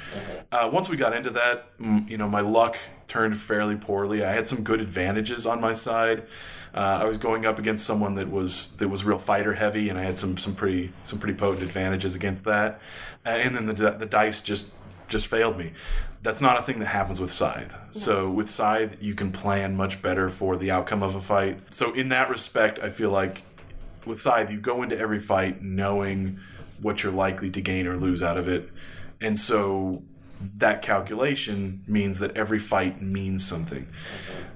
[0.53, 2.77] Uh, once we got into that you know my luck
[3.09, 4.25] turned fairly poorly.
[4.25, 6.25] I had some good advantages on my side.
[6.75, 9.99] Uh, I was going up against someone that was that was real fighter heavy and
[9.99, 12.81] I had some some pretty some pretty potent advantages against that.
[13.25, 14.67] Uh, and then the the dice just
[15.09, 15.73] just failed me.
[16.23, 17.75] That's not a thing that happens with Scythe.
[17.91, 21.61] So with Scythe, you can plan much better for the outcome of a fight.
[21.71, 23.43] So in that respect, I feel like
[24.05, 26.41] with Scythe, you go into every fight knowing
[26.81, 28.71] what you're likely to gain or lose out of it.
[29.21, 30.03] And so
[30.59, 33.89] that calculation means that every fight means something.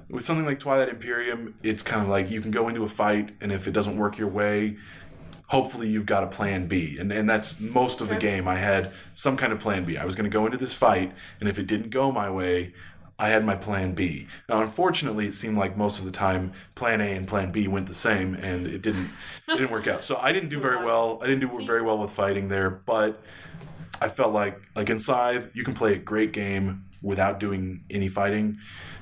[0.09, 3.31] With something like Twilight Imperium, it's kind of like you can go into a fight,
[3.39, 4.77] and if it doesn't work your way,
[5.51, 6.97] hopefully you've got a plan B.
[6.97, 8.47] And and that's most of the game.
[8.47, 9.97] I had some kind of plan B.
[9.97, 12.73] I was going to go into this fight, and if it didn't go my way,
[13.19, 14.27] I had my plan B.
[14.47, 17.87] Now, unfortunately, it seemed like most of the time plan A and plan B went
[17.87, 19.09] the same, and it didn't
[19.49, 20.01] it didn't work out.
[20.01, 21.19] So I didn't do very well.
[21.21, 23.21] I didn't do very well with fighting there, but
[24.01, 28.07] I felt like like in Scythe, you can play a great game without doing any
[28.07, 28.57] fighting.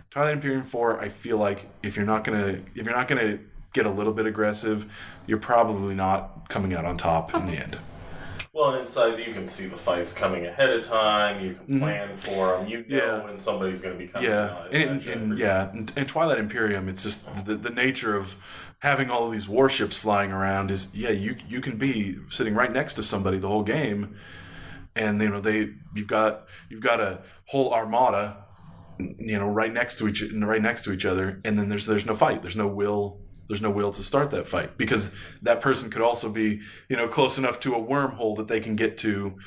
[0.09, 3.37] Twilight Imperium 4, I feel like if you're not gonna if you're not gonna
[3.73, 4.85] get a little bit aggressive,
[5.27, 7.77] you're probably not coming out on top in the end.
[8.51, 11.45] Well, and in Scythe you can see the fights coming ahead of time.
[11.45, 12.67] You can plan for them.
[12.67, 12.93] You know Mm-hmm.
[12.93, 13.23] Yeah.
[13.23, 14.29] when somebody's going to be coming.
[14.29, 18.35] Yeah, out, and, and yeah, and, and Twilight Imperium, it's just the, the nature of
[18.79, 22.71] having all of these warships flying around is yeah, you you can be sitting right
[22.71, 24.15] next to somebody the whole game,
[24.95, 28.43] and you know they you've got you've got a whole armada,
[28.97, 32.05] you know, right next to each right next to each other, and then there's there's
[32.05, 33.19] no fight, there's no will.
[33.49, 37.07] There's no will to start that fight because that person could also be, you know,
[37.07, 39.39] close enough to a wormhole that they can get to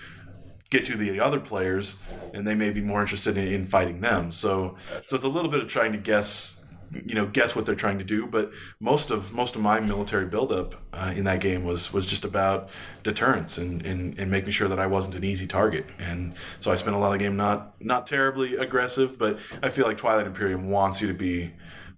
[0.70, 1.96] get to the other players
[2.34, 4.32] and they may be more interested in, in fighting them.
[4.32, 6.62] So so it's a little bit of trying to guess
[6.92, 10.26] you know guess what they're trying to do but most of most of my military
[10.26, 12.68] buildup uh, in that game was was just about
[13.02, 15.86] deterrence and, and and making sure that I wasn't an easy target.
[15.98, 19.68] And so I spent a lot of the game not not terribly aggressive but I
[19.68, 21.52] feel like Twilight Imperium wants you to be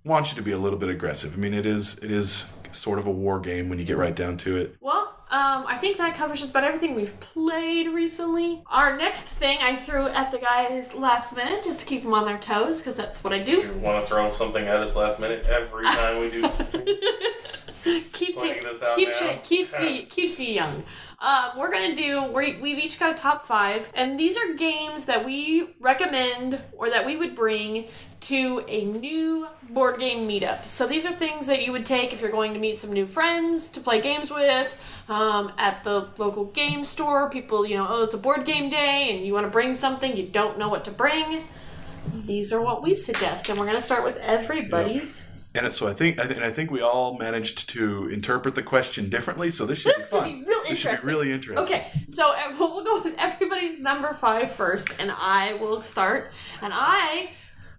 [0.04, 2.98] wants you to be a little bit aggressive I mean it is it is sort
[2.98, 5.96] of a war game when you get right down to it Well, um, I think
[5.98, 8.62] that covers just about everything we've played recently.
[8.66, 12.24] Our next thing I threw at the guys last minute just to keep them on
[12.24, 13.52] their toes because that's what I do.
[13.52, 16.42] you want to throw something at us last minute every time we do.
[18.12, 19.30] keeps you Pointing this out keeps now.
[19.32, 20.84] you keeps you keeps you young.
[21.20, 22.22] um, we're gonna do.
[22.32, 26.88] we we've each got a top five, and these are games that we recommend or
[26.90, 27.86] that we would bring
[28.24, 30.68] to a new board game meetup.
[30.68, 33.06] So these are things that you would take if you're going to meet some new
[33.06, 37.28] friends to play games with um, at the local game store.
[37.30, 40.16] People, you know, oh, it's a board game day, and you want to bring something,
[40.16, 41.44] you don't know what to bring.
[42.14, 45.26] These are what we suggest, and we're gonna start with everybody's.
[45.56, 48.62] And so I think, I th- and I think we all managed to interpret the
[48.62, 49.50] question differently.
[49.50, 50.40] So this should This be could fun.
[50.40, 51.76] be real This should be really interesting.
[51.76, 56.32] Okay, so uh, we'll we'll go with everybody's number five first, and I will start.
[56.60, 57.30] And I,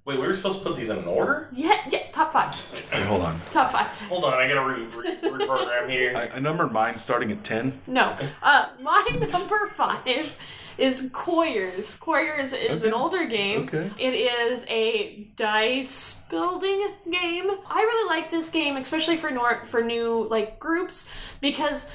[0.05, 1.49] Wait, we were supposed to put these in an order?
[1.51, 2.53] yeah, yeah, top five,
[2.93, 3.39] Wait, hold on.
[3.51, 3.87] top five.
[4.07, 6.13] Hold on, I gotta re- re- reprogram here.
[6.15, 7.79] I, I numbered mine starting at ten.
[7.87, 10.37] No, uh, my number five
[10.77, 11.95] is Quarriors.
[11.95, 13.61] Quarriors is an older game.
[13.63, 13.89] Okay.
[13.97, 17.49] It is a dice building game.
[17.67, 21.09] I really like this game, especially for nor- for new like groups,
[21.41, 21.89] because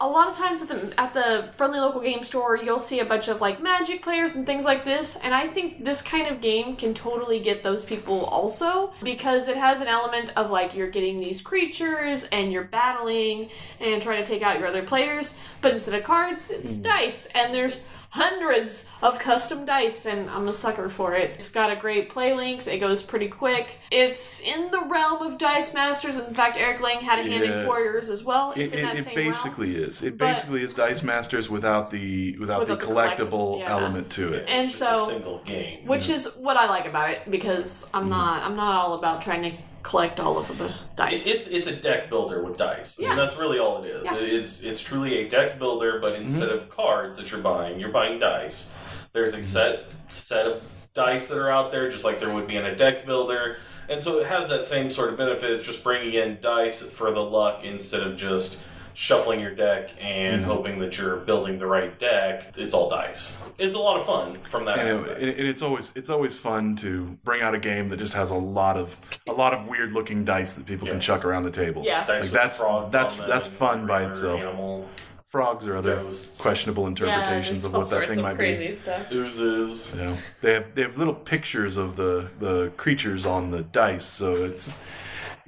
[0.00, 3.04] a lot of times at the at the friendly local game store, you'll see a
[3.04, 6.40] bunch of like Magic players and things like this, and I think this kind of
[6.40, 10.90] game can totally get those people also because it has an element of like you're
[10.90, 15.72] getting these creatures and you're battling and trying to take out your other players, but
[15.72, 16.84] instead of cards, it's hmm.
[16.84, 21.32] dice, and there's hundreds of custom dice and I'm a sucker for it.
[21.38, 23.78] It's got a great play length, it goes pretty quick.
[23.90, 26.18] It's in the realm of Dice Masters.
[26.18, 27.60] In fact, Eric Lang had a hand Yeah.
[27.60, 28.52] in Quarriors as well.
[28.56, 30.02] It's It, in it, that it same basically is.
[30.02, 33.70] It But- basically is Dice Masters without the without, Without the the collectible, collectible, yeah.
[33.72, 34.46] element to it.
[34.48, 35.78] And It's so- just a single game.
[35.80, 37.96] realm, which is what I like about it because Mm-hmm.
[37.96, 41.26] I'm not I'm not all about trying to collect all of the dice.
[41.26, 42.98] It's it's a deck builder with dice.
[42.98, 43.10] Yeah.
[43.10, 44.04] And that's really all it is.
[44.04, 44.16] Yeah.
[44.16, 46.24] It's it's truly a deck builder, but mm-hmm.
[46.24, 48.68] instead of cards that you're buying, you're buying dice.
[49.12, 49.44] There's a mm-hmm.
[49.44, 50.62] set set of
[50.94, 54.02] dice that are out there, just like there would be in a deck builder, and
[54.02, 55.50] so it has that same sort of benefit.
[55.50, 58.58] It's just bringing in dice for the luck instead of just
[58.98, 60.50] shuffling your deck and mm-hmm.
[60.50, 62.52] hoping that you're building the right deck.
[62.56, 63.40] It's all dice.
[63.56, 66.74] It's a lot of fun from that and, it, and it's always it's always fun
[66.76, 69.92] to bring out a game that just has a lot of a lot of weird
[69.92, 70.94] looking dice that people Yeah.
[70.94, 71.84] can chuck around the table.
[71.84, 72.04] Yeah.
[72.04, 74.40] Dice like that's that's that's fun by itself.
[74.40, 74.88] Animal
[75.28, 76.40] Frogs or other Ghosts.
[76.40, 78.74] questionable interpretations there's of what that thing of might crazy be.
[78.74, 79.12] stuff.
[79.12, 79.94] oozes.
[79.94, 84.04] You know, they have they have little pictures of the the creatures on the dice,
[84.04, 84.72] so it's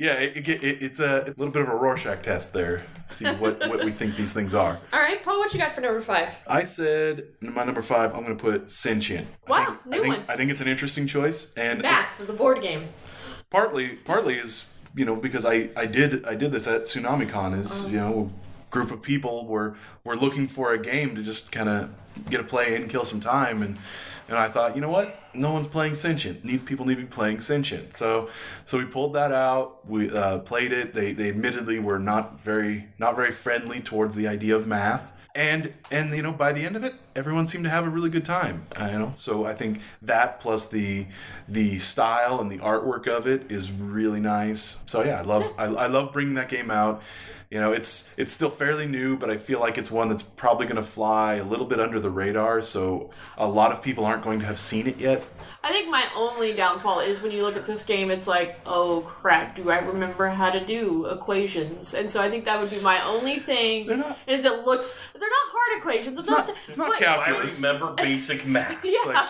[0.01, 2.83] yeah, it, it, it, it's a little bit of a Rorschach test there.
[3.07, 4.79] See what what we think these things are.
[4.95, 6.35] All right, Paul, what you got for number five?
[6.47, 8.15] I said my number five.
[8.15, 9.29] I'm going to put sentient.
[9.47, 10.25] Wow, think, new I think, one.
[10.31, 12.89] I think it's an interesting choice, and Math, the board game.
[13.51, 17.85] partly partly is you know because I I did I did this at TsunamiCon is
[17.85, 17.91] um.
[17.91, 18.31] you know
[18.67, 21.95] a group of people were were looking for a game to just kind of
[22.31, 23.77] get a play in, kill some time, and
[24.31, 26.45] and I thought you know what no one's playing Sentient.
[26.45, 27.95] Need people need to be playing Sentient.
[27.95, 28.31] So
[28.65, 29.89] so we pulled that out.
[29.89, 30.95] We uh, played it.
[30.95, 35.13] They they admittedly were not very not very friendly towards the idea of math.
[35.35, 38.11] And and you know by the end of it, everyone seemed to have a really
[38.11, 38.67] good time.
[38.77, 41.07] Uh, you know, so I think that plus the
[41.49, 44.81] the style and the artwork of it is really nice.
[44.87, 47.03] So yeah, I love I, I love bringing that game out.
[47.51, 50.67] You know, it's it's still fairly new, but I feel like it's one that's probably
[50.67, 52.63] going to fly a little bit under the radar.
[52.63, 55.25] So a lot of people aren't going to have seen it yet.
[55.65, 59.01] I think my only downfall is when you look at this game, it's like, oh
[59.01, 61.93] crap, do I remember how to do equations?
[61.93, 63.87] And so I think that would be my only thing.
[63.89, 66.19] They're not- Is it looks they're not hard equations.
[66.29, 68.85] I'm not- not, it's not but- calc- I remember basic math.
[68.85, 69.27] Yeah, like, like,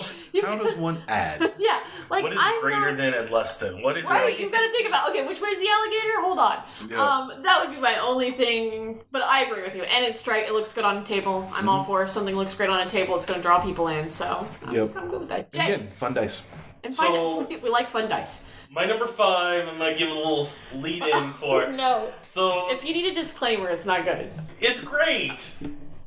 [0.32, 1.52] you how does one add?
[1.58, 3.82] yeah, like What is I'm greater not, than and less than?
[3.82, 4.40] What is Right, that?
[4.40, 6.20] you've got to think about okay, which way's the alligator?
[6.22, 6.62] Hold on.
[6.88, 7.02] Yeah.
[7.02, 9.82] Um, that would be my only thing, but I agree with you.
[9.82, 10.46] And it's straight.
[10.46, 11.48] It looks good on a table.
[11.52, 13.16] I'm all for if something looks great on a table.
[13.16, 14.08] It's going to draw people in.
[14.08, 14.74] So I'm, Mm-hmm.
[14.74, 14.96] Yep.
[14.96, 15.48] I'm good with that.
[15.52, 16.42] And Jay, again, fun dice.
[16.82, 18.46] and So- fun, we like fun dice.
[18.70, 21.70] My number five, I'm gonna give a little lead in for.
[21.70, 24.32] no, So if you need a disclaimer, it's not good.
[24.60, 25.58] it's great.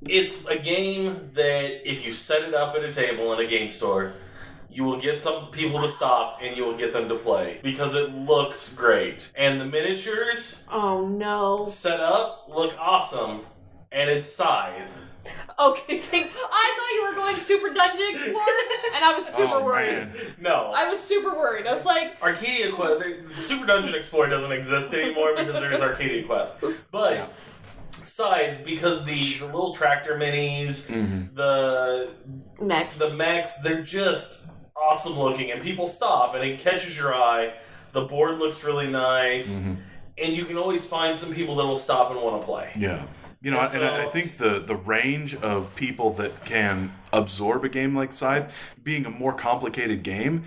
[0.02, 3.70] It's a game that if you set it up at a table in a game
[3.70, 4.14] store,
[4.78, 7.96] you will get some people to stop and you will get them to play because
[7.96, 9.32] it looks great.
[9.36, 11.66] And the miniatures Oh no.
[11.66, 13.42] set up look awesome.
[13.92, 14.96] And it's Scythe.
[15.58, 18.46] Okay, thank- I thought you were going Super Dungeon Explorer,
[18.94, 19.90] and I was super Oh, worried.
[20.14, 20.36] man.
[20.40, 20.72] No.
[20.76, 21.66] I was super worried.
[21.66, 23.00] I was like, Arcadia Quest,
[23.36, 26.62] the Super Dungeon Explorer doesn't exist anymore because there's Arcadia Quest.
[26.92, 27.28] But Yeah.
[28.04, 31.34] Scythe because the, the little tractor minis, Mhm.
[31.34, 32.14] the
[32.62, 33.00] Max.
[33.00, 34.42] the mechs, they're just
[34.82, 37.54] awesome looking, and people stop, and it catches your eye.
[37.92, 39.78] The board looks really nice, Mhm.
[40.18, 42.72] and you can always find some people that will stop and want to play.
[42.76, 43.02] Yeah.
[43.42, 47.64] You know, And and I, I think the, the range of people that can absorb
[47.64, 48.52] a game like Scythe,
[48.84, 50.46] being a more complicated game,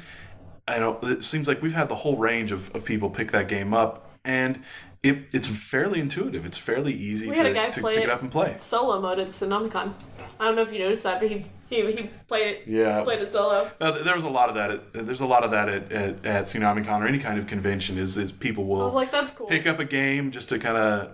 [0.66, 3.48] I know it seems like we've had the whole range of, of people pick that
[3.48, 4.62] game up, and
[5.02, 6.44] it, it's fairly intuitive.
[6.44, 8.10] It's fairly easy We to, had a guy to pick it it.
[8.10, 8.56] up and play.
[8.58, 9.94] Solo mode at Tsunamicon.
[10.40, 12.62] I don't know if you noticed that, but he he, he played it.
[12.66, 13.04] Yeah.
[13.04, 13.70] Played it solo.
[13.80, 14.70] Uh, there was a lot of that.
[14.70, 17.96] At, there's a lot of that at, at, at Tsunamicon or any kind of convention.
[17.96, 19.46] Is is people will I was like, that's cool.
[19.46, 21.12] pick up a game just to kind of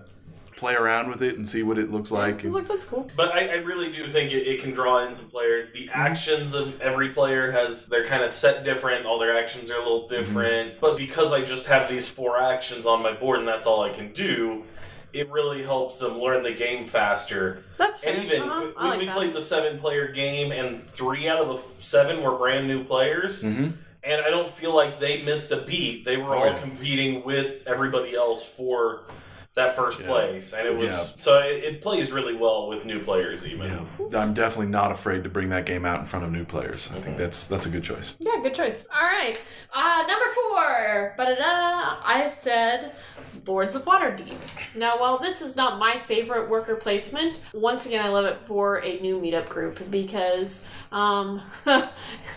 [0.57, 2.43] play around with it and see what it looks like.
[2.43, 3.11] I was like, that's cool.
[3.15, 5.71] But I, I really do think it, it can draw in some players.
[5.73, 9.05] The actions of every player has they're kind of set different.
[9.05, 10.81] All their actions are a little different.
[10.81, 13.91] But because I just have these four actions on my board and that's all I
[13.91, 14.65] can do,
[15.13, 17.63] it really helps them learn the game faster.
[17.79, 18.15] That's fair.
[18.15, 18.73] And even uh-huh.
[18.77, 19.17] I we, like we that.
[19.17, 23.43] played the seven player game, and three out of the seven were brand new players.
[23.43, 23.73] Mhm.
[24.03, 26.05] And I don't feel like they missed a beat.
[26.05, 26.59] They were Oh, all yeah.
[26.61, 29.03] competing with everybody else for
[29.57, 30.07] that first Yeah.
[30.07, 31.05] place, and it was Yeah.
[31.17, 33.45] so it, it plays really well with new players.
[33.45, 36.45] Even Yeah, I'm definitely not afraid to bring that game out in front of new
[36.45, 36.91] players.
[36.95, 38.17] I think that's that's a good choice.
[38.19, 38.87] Yeah, good choice.
[38.95, 39.41] All right.
[39.75, 41.15] Uh, number four.
[41.17, 41.97] Ba-da-da.
[42.05, 42.93] I said
[43.47, 44.37] Lords of Waterdeep.
[44.75, 48.83] Now, while this is not my favorite worker placement, once again, I love it for
[48.85, 51.41] a new meetup group because, um,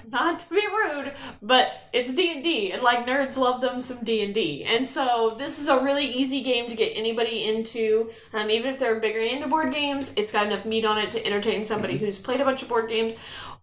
[0.10, 4.03] not to be rude, but it's D and D, and like nerds love them some
[4.03, 8.12] D and D, and so this is a really easy game to get anybody into.
[8.34, 11.26] Um, even if they're bigger into board games, it's got enough meat on it to
[11.26, 13.15] entertain somebody who's played a bunch of board games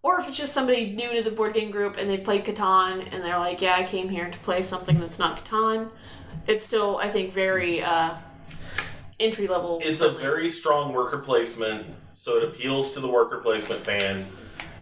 [0.03, 3.07] or if it's just somebody new to the board game group and they've played Catan
[3.11, 5.89] and they're like, yeah, I came here to play something that's not Catan.
[6.45, 8.15] It's still, I think, very uh,
[9.19, 9.79] entry level.
[9.83, 14.25] it's a very strong worker placement, so it appeals to the worker placement fan,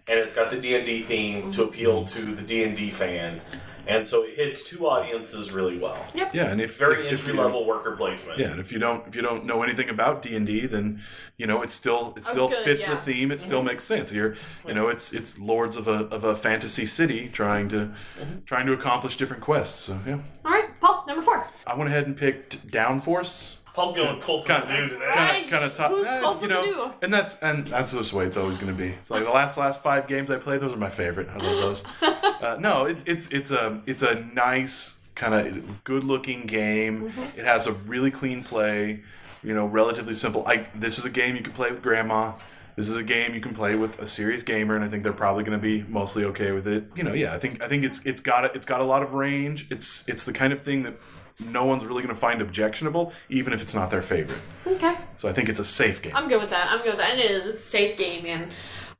[0.06, 2.90] and it's got the D and D theme to appeal to the D and D
[2.90, 3.40] fan,
[3.86, 5.96] and so it hits two audiences really well.
[6.14, 6.34] Yep.
[6.34, 8.38] Yeah, and if Very if, if entry you- level worker placement.
[8.38, 11.02] Yeah, and if you don't if you don't know anything about D and D, then
[11.36, 12.94] you know it still it oh, still good, fits yeah.
[12.94, 13.30] the theme.
[13.30, 13.68] It still mm-hmm.
[13.68, 14.12] makes sense.
[14.12, 18.44] You're you know it's it's lords of a of a fantasy city trying to mm-hmm.
[18.44, 19.78] trying to accomplish different quests.
[19.78, 21.46] So yeah, All right, Paul, number four.
[21.66, 23.56] I went ahead and picked Downforce.
[23.76, 25.06] Paul's going Cult of Kind the New of, today.
[25.06, 25.48] Right.
[25.48, 25.90] kind of, top.
[25.90, 26.92] Who's eh, Cult you of the know, New?
[27.02, 28.88] and that's and that's just the way it's always going to be.
[28.88, 31.28] It's like the last last five games I played; those are my favorite.
[31.28, 31.84] I love those.
[32.02, 37.10] uh, no, it's it's it's a it's a nice kind of good looking game.
[37.10, 37.38] Mm-hmm.
[37.38, 39.02] It has a really clean play.
[39.44, 40.42] You know, relatively simple.
[40.46, 42.32] I this is a game you can play with grandma.
[42.76, 45.12] This is a game you can play with a serious gamer, and I think they're
[45.12, 46.84] probably going to be mostly okay with it.
[46.94, 49.02] You know, yeah, I think I think it's it's got a, it's got a lot
[49.02, 49.66] of range.
[49.70, 50.94] It's it's the kind of thing that
[51.44, 54.40] no one's really going to find objectionable, even if it's not their favorite.
[54.66, 54.96] Okay.
[55.16, 56.12] So I think it's a safe game.
[56.14, 56.70] I'm good with that.
[56.70, 57.12] I'm good with that.
[57.12, 57.46] And it is.
[57.46, 58.50] It's a safe game, and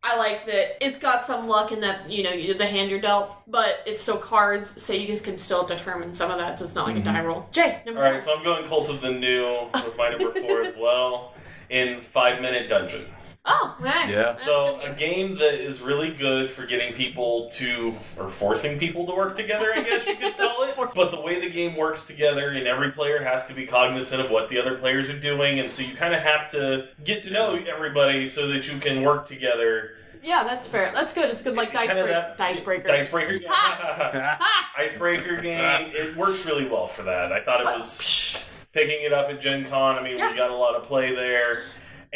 [0.02, 3.32] I like that it's got some luck in that, you know, the hand you're dealt,
[3.48, 6.86] but it's so cards, so you can still determine some of that, so it's not
[6.86, 7.26] like a die mm-hmm.
[7.26, 7.48] roll.
[7.50, 8.34] Jay, number All right, four.
[8.34, 11.34] so I'm going Cult of the New with my number four as well
[11.70, 13.06] in Five Minute Dungeon.
[13.48, 14.10] Oh, nice.
[14.10, 14.22] Yeah.
[14.22, 14.90] That's So good.
[14.90, 19.36] a game that is really good for getting people to, or forcing people to work
[19.36, 20.74] together, I guess you could call it.
[20.94, 24.30] But the way the game works together, and every player has to be cognizant of
[24.30, 27.30] what the other players are doing, and so you kind of have to get to
[27.32, 29.92] know everybody so that you can work together.
[30.22, 30.90] Yeah, that's fair.
[30.92, 31.30] That's good.
[31.30, 32.88] It's good, like dice, Kinda break, that- dice breaker.
[32.88, 33.38] Dice breaker.
[33.48, 34.72] Ha!
[34.76, 35.92] Icebreaker game.
[35.94, 37.32] It works really well for that.
[37.32, 38.36] I thought it was
[38.72, 39.96] picking it up at Gen Con.
[39.96, 40.30] I mean, Yeah.
[40.30, 41.62] we got a lot of play there.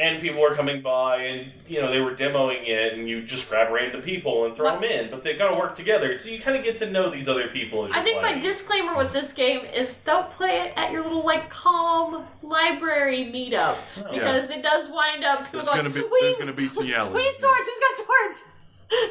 [0.00, 3.50] And people were coming by and, you know, they were demoing it and you just
[3.50, 5.10] grab random people and throw Well- them in.
[5.10, 6.16] But they've got to work together.
[6.16, 8.28] So you kind of get to know these other people as I you're think my
[8.28, 8.42] playing.
[8.42, 13.76] disclaimer with this game is don't play it at your little like calm library meetup
[14.10, 17.12] because it does wind up There's going, gonna be we there's gonna be some yelling.
[17.12, 17.68] We need swords.
[17.68, 18.42] Who's got swords?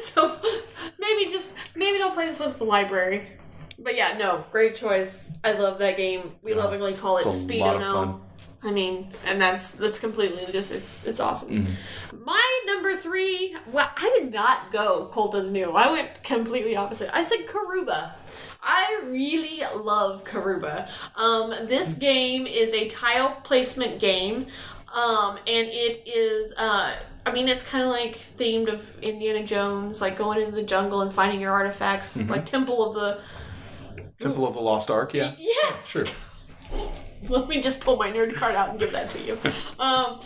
[0.02, 0.36] So
[0.98, 3.26] maybe just maybe don't play this with the library.
[3.78, 5.30] But yeah, no, great choice.
[5.42, 6.32] I love that game.
[6.42, 6.58] We Yeah.
[6.58, 7.94] lovingly call it It's a Speedo lot of now.
[7.94, 8.20] fun.
[8.62, 11.64] I mean, and that's that's completely just it's it's awesome.
[11.64, 12.24] Mm-hmm.
[12.24, 15.72] My number three, well, I did not go of the New.
[15.72, 17.14] I went completely opposite.
[17.14, 18.12] I said Karuba.
[18.62, 20.88] I really love Karuba.
[21.16, 24.48] Um, this game is a tile placement game,
[24.94, 26.52] um, and it is.
[26.54, 26.94] Uh,
[27.24, 31.00] I mean, it's kind of like themed of Indiana Jones, like going into the jungle
[31.00, 33.20] and finding your artifacts, like Temple of the.
[34.18, 36.04] Temple of the Lost Ark, yeah, Yeah, sure.
[37.28, 39.38] let me just pull my nerd card out and give that to you.
[39.78, 40.20] Um,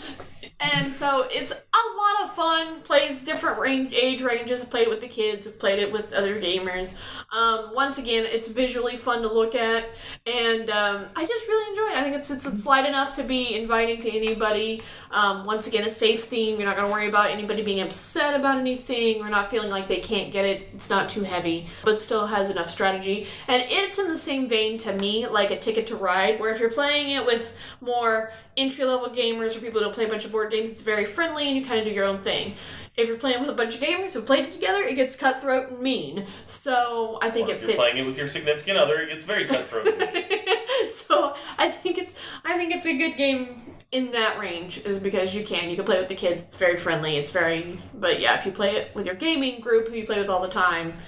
[0.60, 2.80] and so it's a lot of fun.
[2.82, 4.60] Plays different range, age ranges.
[4.60, 5.46] I've played it with the kids.
[5.46, 7.00] I've played it with other gamers.
[7.32, 9.86] Um, once again, it's visually fun to look at,
[10.26, 11.98] and um, I just really enjoy it.
[11.98, 14.82] I think it's, it's it's light enough to be inviting to anybody.
[15.10, 16.56] Um, once again, a safe theme.
[16.56, 19.88] You're not going to worry about anybody being upset about anything or not feeling like
[19.88, 20.68] they can't get it.
[20.74, 23.26] It's not too heavy, but still has enough strategy.
[23.48, 26.60] And it's in the same vein to me like a Ticket to Ride, where if
[26.60, 30.26] you're playing it with more entry level gamers or people who don't play a bunch
[30.26, 32.54] of board games, it's very friendly and you kind of do your own thing.
[32.94, 35.70] If you're playing with a bunch of gamers who've played it together, it gets cutthroat
[35.70, 36.26] and mean.
[36.44, 37.78] So I think Or it if you're fits.
[37.78, 39.88] playing it with your significant other, it gets very cutthroat.
[40.90, 45.34] so I think it's I think it's a good game in that range is because
[45.34, 46.42] you can you can play with the kids.
[46.42, 47.16] It's very friendly.
[47.16, 50.18] It's very but yeah, if you play it with your gaming group who you play
[50.18, 50.98] with all the time,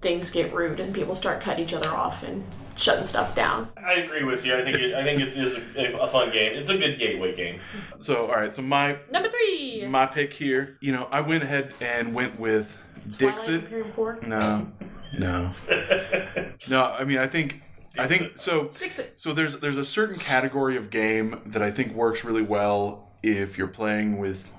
[0.00, 2.44] things get rude and people start cutting each other off and
[2.76, 3.68] shutting stuff down.
[3.76, 4.56] I agree with you.
[4.56, 6.54] I think it, I think it is a, a fun game.
[6.54, 7.60] It's a good gateway game.
[7.98, 8.54] So, all right.
[8.54, 9.86] So my Number three.
[9.88, 13.64] my pick here, you know, I went ahead and went with Twilight Dixit.
[13.64, 14.72] Imperium No,
[15.18, 15.52] no,
[16.68, 16.84] no.
[16.84, 17.62] I mean, I think,
[17.98, 18.70] I think so.
[18.78, 19.20] Dixit.
[19.20, 23.56] So there's there's a certain category of game that I think works really well if
[23.56, 24.52] you're playing with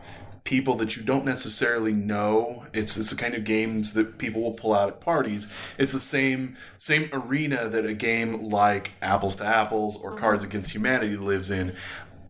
[0.46, 2.66] people that you don't necessarily know.
[2.72, 5.52] It's it's the kind of games that people will pull out at parties.
[5.78, 10.72] It's the same same arena that a game like Apples to Apples or Cards Against
[10.72, 11.76] Humanity lives in.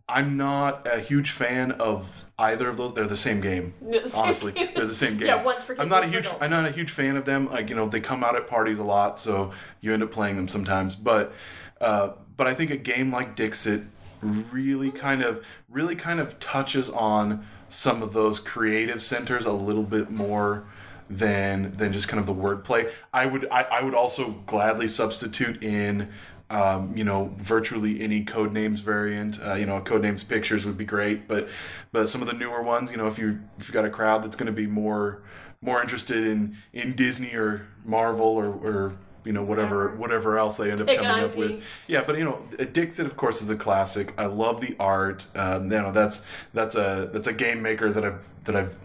[0.08, 2.94] I'm not a huge fan of either of those.
[2.94, 3.74] They're the same game.
[3.88, 5.28] Yeah, the same Honestly, they're the same game.
[5.28, 6.28] Yeah, one's for I'm kids, not a huge.
[6.40, 7.46] I'm not a huge fan of them.
[7.50, 10.36] Like you know, they come out at parties a lot, so you end up playing
[10.36, 10.96] them sometimes.
[10.96, 11.32] But
[11.80, 13.82] uh, but I think a game like Dixit
[14.22, 19.82] really kind of really kind of touches on some of those creative centers a little
[19.82, 20.64] bit more
[21.08, 22.90] than than just kind of the wordplay.
[23.12, 26.10] I would I, I would also gladly substitute in
[26.50, 29.38] um, you know virtually any codenames variant.
[29.40, 31.48] Uh, you know, codenames pictures would be great, but
[31.92, 34.22] but some of the newer ones, you know, if you if you've got a crowd
[34.22, 35.22] that's going to be more
[35.60, 38.92] more interested in in Disney or Marvel or, or
[39.26, 41.64] you know whatever whatever else they end up coming up with.
[41.86, 44.14] Yeah, but you know, Dixit of course is a classic.
[44.16, 45.26] I love the art.
[45.34, 46.24] Um, you know, that's
[46.54, 48.78] that's a that's a game maker that I've that I've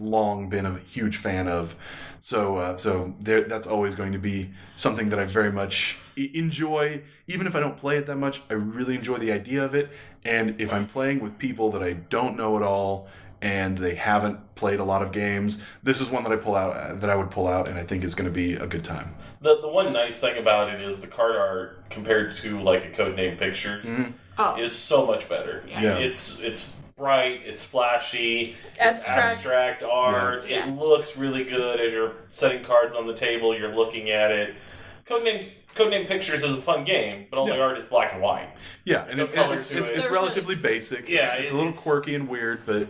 [0.00, 1.76] long been a huge fan of.
[2.20, 7.02] So uh, so there that's always going to be something that I very much enjoy.
[7.26, 9.90] Even if I don't play it that much, I really enjoy the idea of it.
[10.24, 13.08] And if I'm playing with people that I don't know at all
[13.40, 17.00] and they haven't played a lot of games, this is one that I pull out
[17.00, 19.14] that I would pull out and I think is going to be a good time.
[19.40, 22.90] The the one nice thing about it is the card art compared to like a
[22.90, 24.10] codename pictures mm-hmm.
[24.38, 24.56] Oh.
[24.56, 25.64] is so much better.
[25.68, 25.98] Yeah.
[25.98, 29.36] It's it's bright, it's flashy, it's Abstract.
[29.36, 30.48] abstract art.
[30.48, 30.68] Yeah.
[30.68, 34.54] It looks really good as you're setting cards on the table, you're looking at it.
[35.06, 38.52] Codename Codename Pictures is a fun game, but all the art is black and white.
[38.84, 39.96] Yeah, and No it's, it's, it's, it.
[39.98, 41.08] it's relatively basic.
[41.08, 42.88] Yeah, it's, it's it- a little quirky and weird, but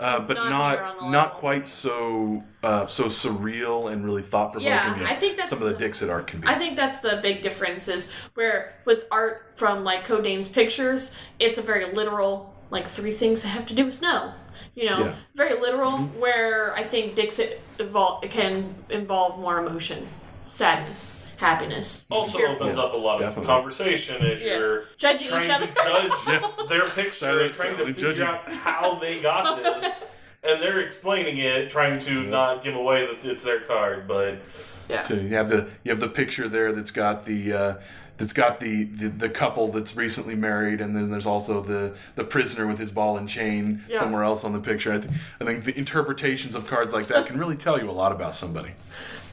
[0.00, 4.22] uh, but Not not here on the not quite so uh, so surreal and really
[4.22, 6.48] thought provoking Yeah, as I think that's some of the the- Dixit art can be.
[6.48, 11.58] I think that's the big difference is where with art from like Codenames pictures, it's
[11.58, 14.32] a very literal like three things that have to do with snow.
[14.74, 15.06] You know, Yeah.
[15.08, 15.20] Mm-hmm.
[15.36, 15.98] very literal.
[16.18, 20.06] Where I think Dixit evol- can involve more emotion,
[20.46, 22.06] sadness, happiness.
[22.10, 23.42] Also fear- opens Yeah, up a lot definitely.
[23.42, 24.58] of conversation as Yeah.
[24.58, 26.08] you're judging trying each to other.
[26.08, 28.26] judge their picture Silent- and trying to silently figure judging.
[28.26, 29.94] out how they got this.
[30.42, 34.36] And they're explaining it, trying to not give away that it's their card, but
[34.88, 35.02] yeah.
[35.02, 37.74] So you have the you have the picture there that's got the uh,
[38.16, 42.24] that's got the, the the couple that's recently married, and then there's also the the
[42.24, 43.98] prisoner with his ball and chain Yeah.
[43.98, 44.92] somewhere else on the picture.
[44.94, 47.92] I think I think the interpretations of cards like that can really tell you a
[47.92, 48.70] lot about somebody.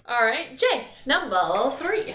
[0.10, 1.38] All right, Jay, number
[1.72, 2.12] three.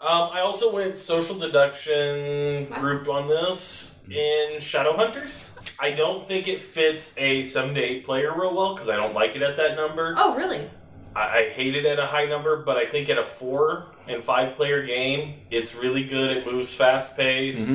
[0.00, 5.58] Um, I also went social deduction group on this in Shadowhunters.
[5.78, 9.12] I don't think it fits a seven to eight player real well because I don't
[9.12, 10.14] like it at that number.
[10.16, 10.70] Oh, really?
[11.14, 14.24] I, I hate it at a high number, but I think at a four and
[14.24, 16.34] five player game, it's really good.
[16.34, 17.68] It moves fast paced.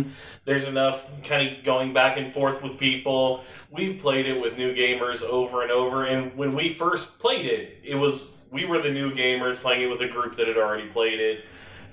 [0.45, 3.43] There's enough kind of going back and forth with people.
[3.69, 7.79] We've played it with new gamers over and over, and when we first played it,
[7.83, 10.87] it was we were the new gamers playing it with a group that had already
[10.89, 11.43] played it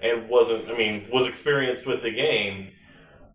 [0.03, 2.59] and wasn't, I mean, was experienced with the game.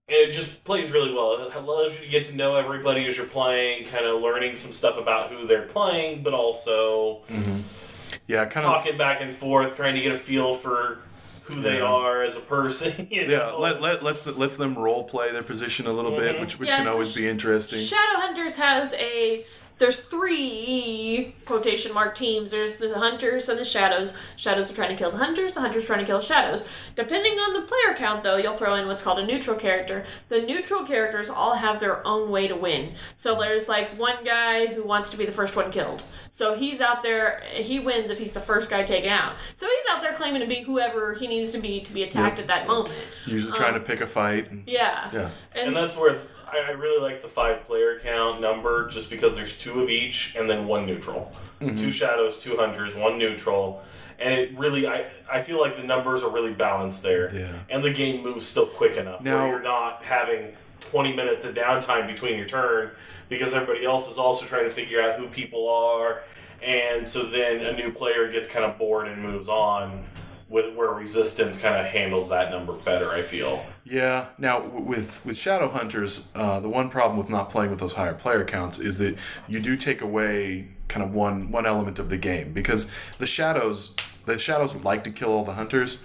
[0.07, 1.47] And it just plays really well.
[1.47, 4.71] It allows you to get to know everybody as you're playing, kind of learning some
[4.71, 7.23] stuff about who they're playing, but also
[8.27, 8.71] Yeah, kind of.
[8.73, 10.99] talking back and forth, trying to get a feel for
[11.45, 11.83] who they Yeah.
[11.83, 13.07] are as a person.
[13.11, 13.59] you Yeah, know?
[13.59, 16.41] let, let's let's lets them role play their position a little bit, Mhm.
[16.41, 17.79] which which Yeah, can so always be interesting.
[17.79, 19.45] Shadowhunters has a
[19.77, 22.51] there's three quotation mark teams.
[22.51, 24.13] There's the hunters and the shadows.
[24.37, 25.53] Shadows are trying to kill the hunters.
[25.53, 26.63] The hunters trying to kill shadows.
[26.95, 30.05] Depending on the player count, though, you'll throw in what's called a neutral character.
[30.29, 32.93] The neutral characters all have their own way to win.
[33.15, 36.03] So there's like one guy who wants to be the first one killed.
[36.31, 37.41] So he's out there.
[37.53, 39.35] He wins if he's the first guy taken out.
[39.55, 42.37] So he's out there claiming to be whoever he needs to be to be attacked
[42.37, 42.39] Yep.
[42.39, 42.95] at that moment.
[43.25, 44.49] Usually trying to um, pick a fight.
[44.51, 45.09] And, Yeah.
[45.13, 46.21] yeah, and that's where
[46.55, 50.35] I, I really like the five player count number just because there's two of each
[50.35, 51.31] and then one neutral.
[51.61, 51.75] Mm-hmm.
[51.75, 53.83] Two shadows, two hunters, one neutral.
[54.19, 57.33] And it really, I, I feel like the numbers are really balanced there.
[57.35, 57.51] Yeah.
[57.69, 61.55] And the game moves still quick enough Now- where you're not having 20 minutes of
[61.55, 62.91] downtime between your turn
[63.27, 66.23] because everybody else is also trying to figure out who people are.
[66.61, 70.05] And so then a new player gets kind of bored and moves on.
[70.47, 73.09] Where Resistance kind of handles that number better.
[73.09, 73.65] I feel.
[73.83, 74.27] Yeah.
[74.37, 78.13] Now with with Shadow Hunters, uh, the one problem with not playing with those higher
[78.13, 79.17] player counts is that
[79.47, 82.87] you do take away kind of one one element of the game because
[83.17, 83.93] the shadows
[84.25, 85.99] the shadows would like to kill all the hunters,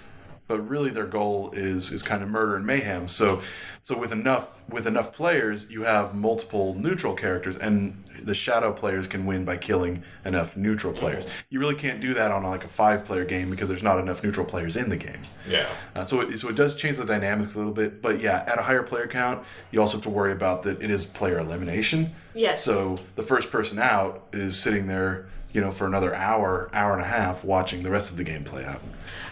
[0.51, 3.07] but really their goal is is kind of murder and mayhem.
[3.07, 3.41] So
[3.83, 9.07] so with enough with enough players, you have multiple neutral characters and the shadow players
[9.07, 11.29] can win by killing enough neutral players.
[11.51, 14.25] You really can't do that on like a five player game because there's not enough
[14.25, 15.23] neutral players in the game.
[15.49, 15.69] Yeah.
[15.95, 18.59] Uh, so, it, so it does change the dynamics a little bit, but yeah, at
[18.59, 22.15] a higher player count, you also have to worry about that it is player elimination.
[22.35, 22.63] Yes.
[22.63, 27.03] So the first person out is sitting there, you know, for another hour, hour and
[27.03, 28.81] a half, watching the rest of the game play out.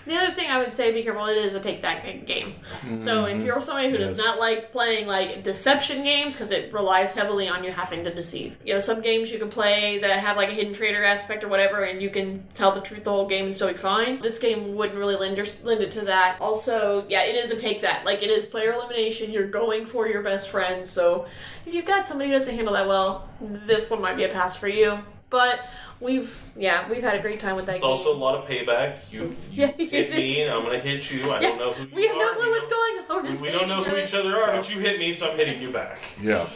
[0.06, 2.54] The other thing I would say, be careful, it is a take that game.
[2.96, 3.44] So if mm-hmm.
[3.44, 7.62] you're somebody who does not like playing like deception games, because it relies heavily on
[7.62, 8.56] you having to deceive.
[8.64, 11.48] You know, some games you can play that have like a hidden traitor aspect or
[11.48, 14.18] whatever, and you can tell the truth the whole game and still be fine.
[14.22, 16.38] This game wouldn't really lend, your, lend it to that.
[16.40, 18.06] Also, yeah, it is a take that.
[18.06, 19.30] Like it is player elimination.
[19.30, 20.88] You're going for your best friend.
[20.88, 21.26] So
[21.66, 24.56] if you've got somebody who doesn't handle that well, this one might be a pass
[24.56, 25.00] for you.
[25.30, 25.60] But
[26.00, 27.90] we've yeah we've had a great time with that It's game.
[27.90, 28.98] also a lot of payback.
[29.10, 31.30] You, you Yeah, hit me, and I'm gonna hit you.
[31.32, 33.16] I don't know who you We have no clue what's going on.
[33.16, 35.30] We're just We don't know who hitting each other are, but you hit me, so
[35.30, 35.98] I'm hitting you back.
[36.20, 36.46] Yeah.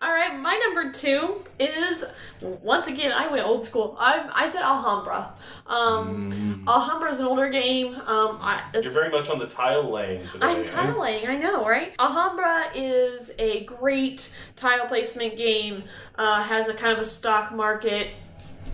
[0.00, 2.04] All right, my number two is
[2.40, 3.96] once again I went old school.
[3.98, 5.34] I I said Alhambra.
[5.66, 7.96] Um, Alhambra is an older game.
[7.96, 10.46] Um, I, You're very much on the tile laying today.
[10.46, 11.26] I'm tiling.
[11.26, 11.96] I know, right?
[11.98, 15.82] Alhambra is a great tile placement game.
[16.14, 18.10] Uh, has a kind of a stock market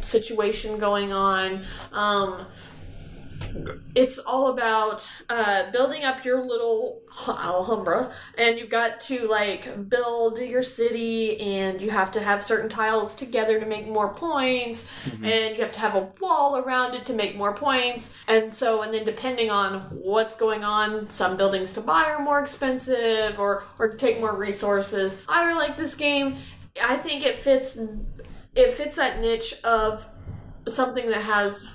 [0.05, 1.65] situation going on.
[1.93, 2.47] Um,
[3.95, 10.39] it's all about uh, building up your little Alhambra, and you've got to like build
[10.39, 14.91] your city, and you have to have certain tiles together to make more points,
[15.23, 18.83] and you have to have a wall around it to make more points, and so
[18.83, 23.65] and then depending on what's going on, some buildings to buy are more expensive, or
[23.79, 25.23] or take more resources.
[25.29, 26.37] I really like this game.
[26.83, 27.79] I think it fits.
[28.55, 30.07] It fits that niche of
[30.67, 31.71] something that has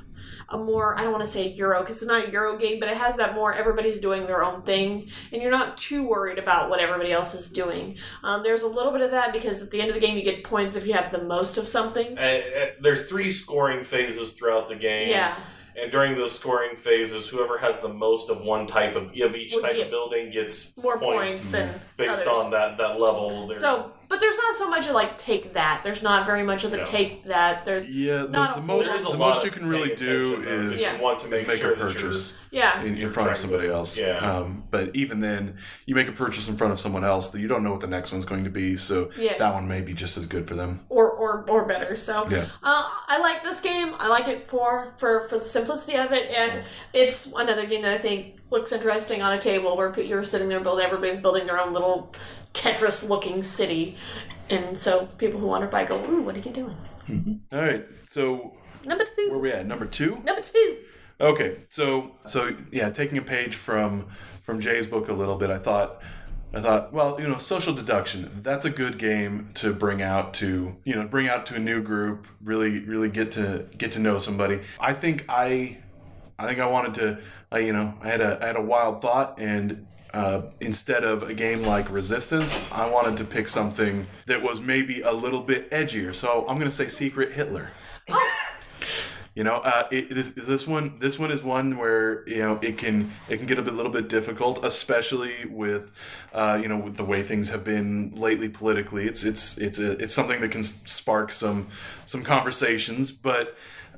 [0.51, 2.89] a more I don't want to say Euro because it's not a Euro game, but
[2.89, 6.71] it has that more everybody's doing their own thing, and you're not too worried about
[6.71, 7.97] what everybody else is doing.
[8.23, 10.23] Um, there's a little bit of that because at the end of the game you
[10.23, 12.17] get points if you have the most of something.
[12.17, 15.09] Uh, uh, there's three scoring phases throughout the game.
[15.09, 15.35] Yeah,
[15.79, 19.53] And during those scoring phases, whoever has the most of one type of of each
[19.61, 22.27] type of building gets more points, than based others.
[22.27, 23.49] on that that level.
[23.49, 25.81] They're- So, but there's not so much of like take that.
[25.83, 26.83] There's not very much of the No.
[26.85, 27.63] take that.
[27.63, 29.69] There's Yeah, the, Not the a most whole There is a the most you can
[29.69, 32.81] really do is, because you want to is make, make sure a purchase yeah.
[32.81, 33.99] in, in front of somebody else.
[33.99, 34.17] Yeah.
[34.17, 37.47] Um, but even then, you make a purchase in front of someone else that you
[37.47, 39.37] don't know what the next one's going to be, so Yeah.
[39.37, 40.79] that one may be just as good for them.
[40.89, 41.95] or or or better.
[41.95, 42.45] So Yeah.
[42.63, 43.93] uh, I like this game.
[43.99, 47.93] I like it for for for the simplicity of it, and it's another game that
[47.93, 50.83] I think looks interesting on a table where pe- you're sitting there building.
[50.83, 52.11] Everybody's building their own little
[52.53, 53.97] Tetris looking city,
[54.49, 56.77] and so people who want to buy go, ooh, what are you doing?
[57.07, 57.55] Mm-hmm.
[57.55, 59.27] All right, so Number two.
[59.29, 59.65] where we at?
[59.65, 60.21] Number two.
[60.23, 60.77] Number two.
[61.21, 64.07] Okay, so so yeah, taking a page from
[64.43, 66.01] from Jay's book a little bit, I thought
[66.53, 70.75] I thought, well, you know, social deduction, that's a good game to bring out to,
[70.83, 74.17] you know, bring out to a new group, really really get to get to know
[74.17, 74.61] somebody.
[74.79, 75.77] I think I
[76.39, 77.19] I think I wanted to
[77.51, 81.23] I you know, I had a I had a wild thought and uh, instead of
[81.23, 85.69] a game like Resistance, I wanted to pick something that was maybe a little bit
[85.71, 86.13] edgier.
[86.15, 87.69] So I'm going to say Secret Hitler.
[89.35, 92.77] You know, uh, it, this this one this one is one where you know it
[92.77, 95.91] can it can get a bit, little bit difficult, especially with
[96.33, 99.07] uh, you know with the way things have been lately politically.
[99.07, 101.67] It's it's it's a, it's something that can spark some
[102.05, 103.55] some conversations, but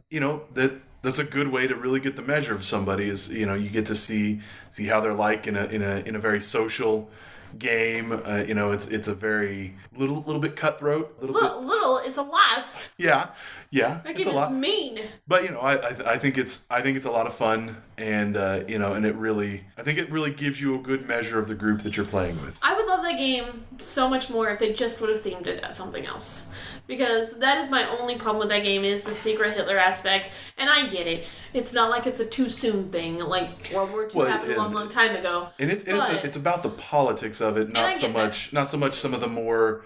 [0.10, 3.10] you know that that's a good way to really get the measure of somebody.
[3.10, 5.98] Is you know you get to see see how they're like in a in a
[6.06, 7.10] in a very social
[7.58, 8.12] game.
[8.12, 12.18] Uh, you know, it's it's a very little little bit cutthroat, little bit Little, it's
[12.18, 12.90] a lot.
[12.98, 13.30] yeah
[13.70, 14.02] yeah.
[14.04, 15.00] Like it's a lot mean.
[15.28, 17.78] but you know I, I I think it's I think it's a lot of fun
[17.98, 21.08] and uh, you know and it really I think it really gives you a good
[21.08, 22.60] measure of the group that you're playing with.
[22.62, 25.64] I would love that game so much more if they just would have themed it
[25.64, 26.50] as something else.
[26.88, 30.30] Because that is my only problem with that game is the secret Hitler aspect.
[30.58, 31.26] And I get it.
[31.54, 34.58] It's not like it's a too soon thing, like World War II Well, happened a
[34.58, 35.50] long, long time ago.
[35.60, 38.20] And it's and it's But- it's about the politics of it, not so get that.
[38.26, 39.84] much not so much some of the more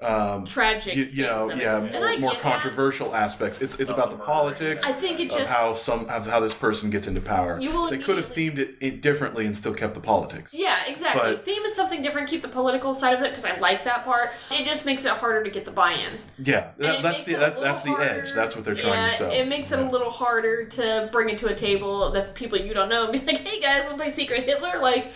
[0.00, 0.94] um, tragic.
[0.94, 1.64] you, you know, things it.
[1.64, 2.40] yeah, more, more get that.
[2.40, 3.60] controversial aspects.
[3.60, 6.54] It's it's about the politics I think it of just how some of how this
[6.54, 7.60] person gets into power.
[7.60, 10.54] You will they could have themed it, it differently and still kept the politics.
[10.54, 11.32] Yeah, exactly.
[11.32, 12.28] But- Theme it something different.
[12.28, 14.30] Keep the political side of it because I like that part.
[14.50, 16.18] It just makes it harder to get the buy-in.
[16.38, 18.32] Yeah, that, that's the it that's that's the edge.
[18.34, 19.32] That's what they're trying yeah, to sell.
[19.32, 22.72] It makes it a little harder to bring it to a table that people you
[22.72, 25.14] don't know and be like, "Hey guys, want to play Secret Hitler?" Like th-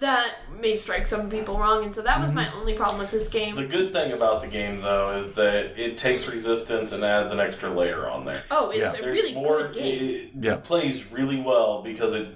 [0.00, 2.36] that may strike some people wrong, and so that was Mm-hmm.
[2.36, 3.54] my only problem with this game.
[3.54, 7.40] The good thing about the game, though, is that it takes resistance and adds an
[7.40, 8.42] extra layer on there.
[8.50, 8.92] oh, it's Yeah.
[8.92, 9.58] a There's really more.
[9.68, 10.04] good game.
[10.10, 10.56] It Yeah.
[10.56, 12.28] plays really well because it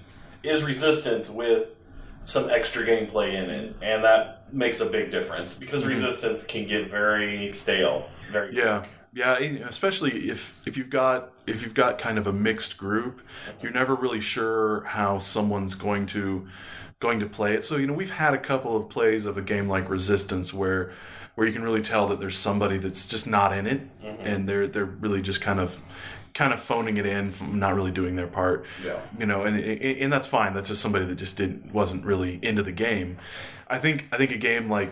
[0.42, 1.76] is resistance with
[2.22, 5.88] some extra gameplay in it, and that makes a big difference because Mhm.
[5.88, 8.08] resistance can get very stale.
[8.32, 8.84] Very Yeah,
[9.14, 13.20] yeah, and especially if if you've got if you've got kind of a mixed group,
[13.62, 16.46] you're never really sure how someone's going to
[17.00, 17.64] going to play it.
[17.64, 20.92] So you know, we've had a couple of plays of a game like Resistance where
[21.34, 24.26] where you can really tell that there's somebody that's just not in it, mm-hmm.
[24.26, 25.80] and they're they're really just kind of
[26.34, 29.00] kind of phoning it in, from not really doing their part Yeah.
[29.18, 30.54] you know, and and that's fine.
[30.54, 33.18] That's just somebody that just didn't wasn't really into the game.
[33.68, 34.90] I think I think a game like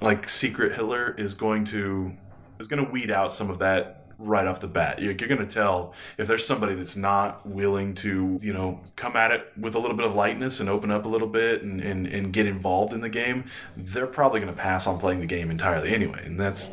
[0.00, 2.12] like Secret Hitler is going to
[2.58, 5.00] is going to weed out some of that right off the bat.
[5.00, 9.16] You're, you're going to tell if there's somebody that's not willing to you know come
[9.16, 11.80] at it with a little bit of lightness and open up a little bit and
[11.80, 13.44] and, and get involved in the game.
[13.76, 16.70] They're probably going to pass on playing the game entirely anyway, and that's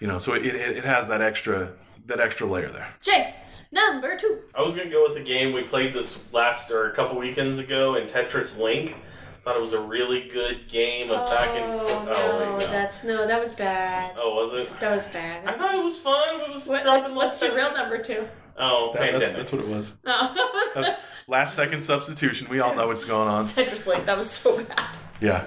[0.00, 1.72] you know so it, it, it has that extra
[2.06, 2.88] that extra layer there.
[3.02, 3.34] Jay,
[3.72, 4.40] number two.
[4.54, 7.58] I was gonna go with a game we played this last or a couple weekends
[7.58, 8.96] ago in Tetris Link.
[9.44, 12.08] Thought it was a really good game of back and forth.
[12.16, 12.72] Oh, wait, no.
[12.72, 14.12] that's no, that was bad.
[14.16, 14.68] Oh, was it?
[14.80, 15.46] That was bad.
[15.46, 16.40] I thought it was fun.
[16.40, 18.26] It was What, what's little what's your real number two?
[18.56, 19.96] Oh, That, that's that's what it was.
[20.06, 20.72] Oh.
[20.74, 22.48] No, That's last second substitution.
[22.48, 23.46] We all know what's going on.
[23.46, 24.06] Tetris Link.
[24.06, 24.86] That was so bad.
[25.20, 25.44] Yeah.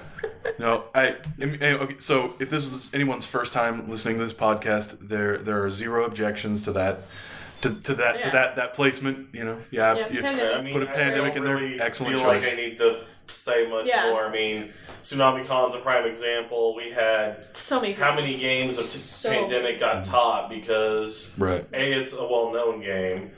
[0.58, 1.16] No, I.
[1.40, 5.38] I eh, Okay, so if this is anyone's first time listening to this podcast, there
[5.38, 7.00] there are zero objections to that,
[7.62, 9.34] to, to that to that that placement.
[9.34, 9.94] You know, yeah.
[9.96, 10.56] Yeah, you- pandemic.
[10.56, 11.56] I mean, Put a pandemic don't in there.
[11.56, 12.44] really Excellent feel choice.
[12.44, 14.10] like I need to say much Yeah.
[14.10, 14.26] more.
[14.26, 14.72] I mean,
[15.02, 16.74] Tsunami Con's a prime example.
[16.74, 17.92] We had So many.
[17.94, 20.10] how many games of t- So- pandemic got mm.
[20.10, 21.66] taught because right.
[21.72, 23.30] a it's a well-known game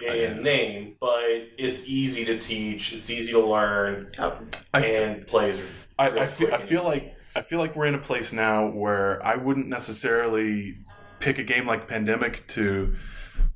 [0.00, 0.34] in Yeah.
[0.40, 1.24] name, but
[1.58, 2.92] it's easy to teach.
[2.92, 4.38] It's easy to learn Oh,
[4.72, 5.60] I- and plays.
[5.98, 8.68] I, real I feel I feel like I feel like we're in a place now
[8.68, 10.78] where I wouldn't necessarily
[11.20, 12.94] pick a game like Pandemic to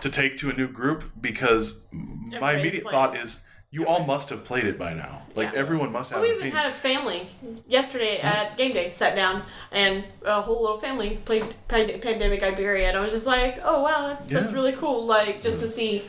[0.00, 3.22] to take to a new group because my Everybody's immediate played thought it.
[3.22, 5.22] is you all must have played it by now.
[5.34, 5.58] Like Yeah.
[5.60, 6.20] everyone must have.
[6.20, 6.70] Well, we an even opinion.
[6.70, 7.28] had a family
[7.66, 9.42] yesterday at game day sat down
[9.72, 13.82] and a whole little family played Pand- Pandemic Iberia, and I was just like, oh
[13.82, 14.54] wow, that's that's Yeah.
[14.56, 15.06] really cool.
[15.06, 16.02] Like just to see.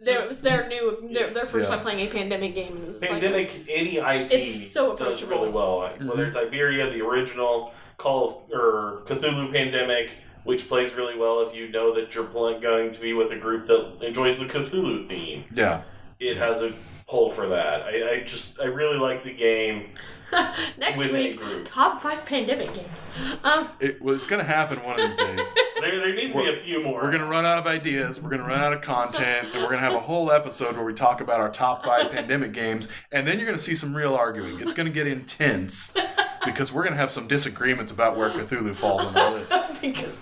[0.00, 1.76] Their, it was their new their, their first Yeah.
[1.76, 2.76] time playing a pandemic game.
[2.76, 5.30] and it was like- Pandemic, any IP It's so does approachable.
[5.38, 5.78] really well.
[5.78, 6.08] Like, mm-hmm.
[6.08, 10.12] Whether it's Iberia, the original Call of, or Cthulhu Pandemic,
[10.44, 13.36] which plays really well if you know that you're pl- going to be with a
[13.36, 15.44] group that enjoys the Cthulhu theme.
[15.54, 15.82] Yeah.
[16.20, 16.74] It has a
[17.06, 17.82] pull for that.
[17.82, 19.90] I, I just I really like the game.
[20.78, 21.64] Next with a week, group.
[21.64, 23.06] top five pandemic games.
[23.44, 25.46] Um, It, well, it's going to happen one of these days.
[25.84, 27.02] There, there needs to be a few more.
[27.02, 28.18] We're going to run out of ideas.
[28.18, 30.76] We're going to run out of content, and we're going to have a whole episode
[30.76, 32.88] where we talk about our top five pandemic games.
[33.12, 34.60] And then you're going to see some real arguing.
[34.60, 35.92] It's going to get intense
[36.46, 39.54] because we're going to have some disagreements about where Cthulhu falls on the list.
[39.82, 40.18] because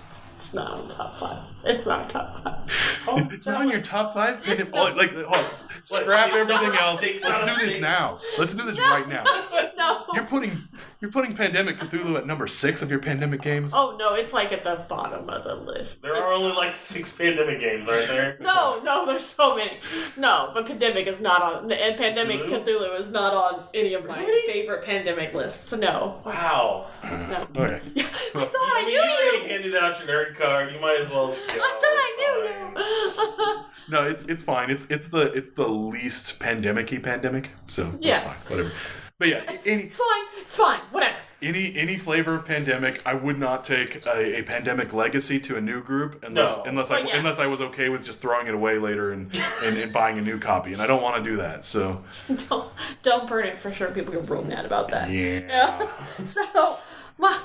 [0.53, 1.39] it's not on top five.
[1.65, 2.59] It's not top five.
[3.05, 4.47] Oh, It's, it's not on your top five.
[4.47, 7.01] It's Oh, like, hold scrap it's everything else.
[7.01, 7.83] six Let's out of do this six.
[7.83, 8.21] now.
[8.39, 9.25] Let's do this right now.
[9.77, 10.05] no.
[10.15, 10.69] You're putting
[11.01, 13.73] you're putting Pandemic Cthulhu at number six of your pandemic games.
[13.75, 16.03] Oh no, it's like at the bottom of the list.
[16.03, 18.37] There It's- are only like six pandemic games, aren't there?
[18.41, 19.79] No, no, there's so many.
[20.17, 21.73] No, but Pandemic is not on.
[21.73, 22.65] And Pandemic Cthulhu?
[22.65, 24.53] Cthulhu is not on any of my Really?
[24.53, 25.73] favorite pandemic lists.
[25.73, 26.21] No.
[26.25, 26.87] Wow.
[27.03, 27.49] No.
[27.57, 27.81] Okay.
[27.97, 29.49] I thought I I mean, knew you already you.
[29.51, 30.73] handed out your nerd card.
[30.73, 31.61] You might as well just go.
[31.61, 33.65] I thought I knew.
[33.89, 34.71] No, it's it's fine.
[34.71, 38.13] It's it's the it's the least pandemic-y pandemic, so Yeah.
[38.15, 38.37] it's fine.
[38.49, 38.73] Whatever.
[39.19, 40.23] But yeah, any it's fine.
[40.41, 40.81] It's fine.
[40.93, 41.17] Whatever.
[41.43, 45.61] any any flavor of pandemic, I would not take a, a pandemic legacy to a
[45.61, 46.63] new group unless No.
[46.65, 47.17] unless I yeah.
[47.17, 50.23] unless I was okay with just throwing it away later and, and, and buying a
[50.23, 51.65] new copy, and I don't want to do that.
[51.65, 52.03] So
[52.49, 52.73] Don't
[53.03, 53.89] don't burn it for sure.
[53.91, 55.11] People get real mad about that.
[55.11, 55.89] yeah, Yeah.
[56.25, 56.79] So,
[57.19, 57.39] my,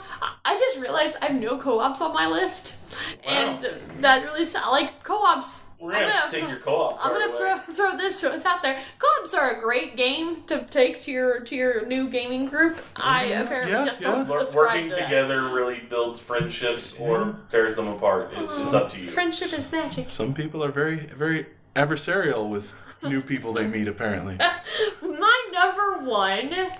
[0.58, 2.76] I just realized I have no co-ops on my list,
[3.24, 3.68] and
[4.00, 5.66] that really sound like co-ops.
[5.80, 7.62] We're gonna I'm have to take throw- your co-op I'm gonna away.
[7.68, 8.82] throw throw this out there.
[8.98, 12.78] Co-ops are a great game to take to your to your new gaming group.
[12.78, 13.02] Mm-hmm.
[13.04, 14.08] I apparently Yeah, just yeah.
[14.12, 15.04] don't Wor- subscribe Working to that.
[15.04, 18.32] together really builds friendships or tears them apart.
[18.34, 18.76] It's, it's mm-hmm.
[18.76, 19.12] up to you.
[19.12, 20.10] Friendship is magic.
[20.10, 21.46] some people are very very
[21.76, 23.88] adversarial with new people they meet.
[23.88, 24.38] Apparently,
[25.04, 26.72] My number one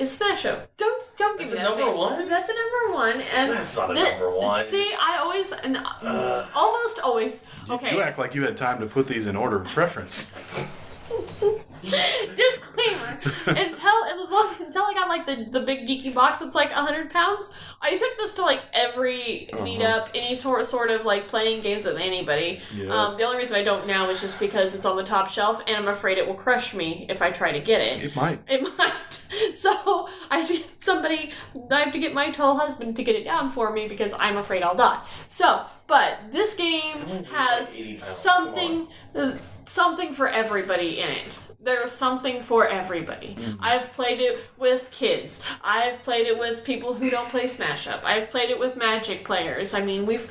[0.00, 0.68] is Smash Up.
[0.76, 1.96] Don't don't give That's me a that number face.
[1.98, 2.28] one?
[2.28, 4.64] That's a number one, and That's not a the- number one.
[4.66, 7.92] See, I always and uh, almost always okay.
[7.94, 10.34] You act like you had time to put these in order of preference.
[12.36, 16.70] Disclaimer: until as long until I got like the the big geeky box that's like
[16.72, 19.64] hundred pounds, I took this to like every Uh-huh.
[19.64, 22.60] meetup, any sort sort of like playing games with anybody.
[22.74, 22.94] Yeah.
[22.94, 25.60] Um, the only reason I don't now is just because it's on the top shelf,
[25.66, 28.02] and I'm afraid it will crush me if I try to get it.
[28.04, 28.40] It might.
[28.48, 29.22] It might.
[29.54, 31.30] So I have to get somebody.
[31.70, 34.36] I have to get my tall husband to get it down for me because I'm
[34.36, 35.00] afraid I'll die.
[35.26, 41.38] So, but this game has like something, uh, something for everybody in it.
[41.62, 43.34] There's something for everybody.
[43.34, 43.62] Mm-hmm.
[43.62, 45.42] I've played it with kids.
[45.62, 48.02] I've played it with people who don't play Smash Up.
[48.02, 49.74] I've played it with Magic players.
[49.74, 50.30] I mean, we've.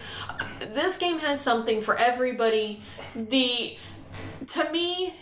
[0.59, 2.81] This game has something for everybody.
[3.15, 3.77] The
[4.47, 5.13] to me,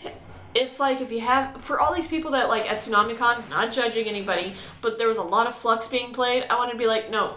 [0.54, 4.06] it's like if you have for all these people that like at TsunamiCon, not judging
[4.06, 6.44] anybody, but there was a lot of Fluxx being played.
[6.48, 7.34] I want to be like, no,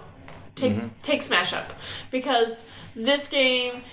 [0.56, 0.88] take mm-hmm.
[1.02, 1.74] take Smash Up
[2.10, 3.84] because this game.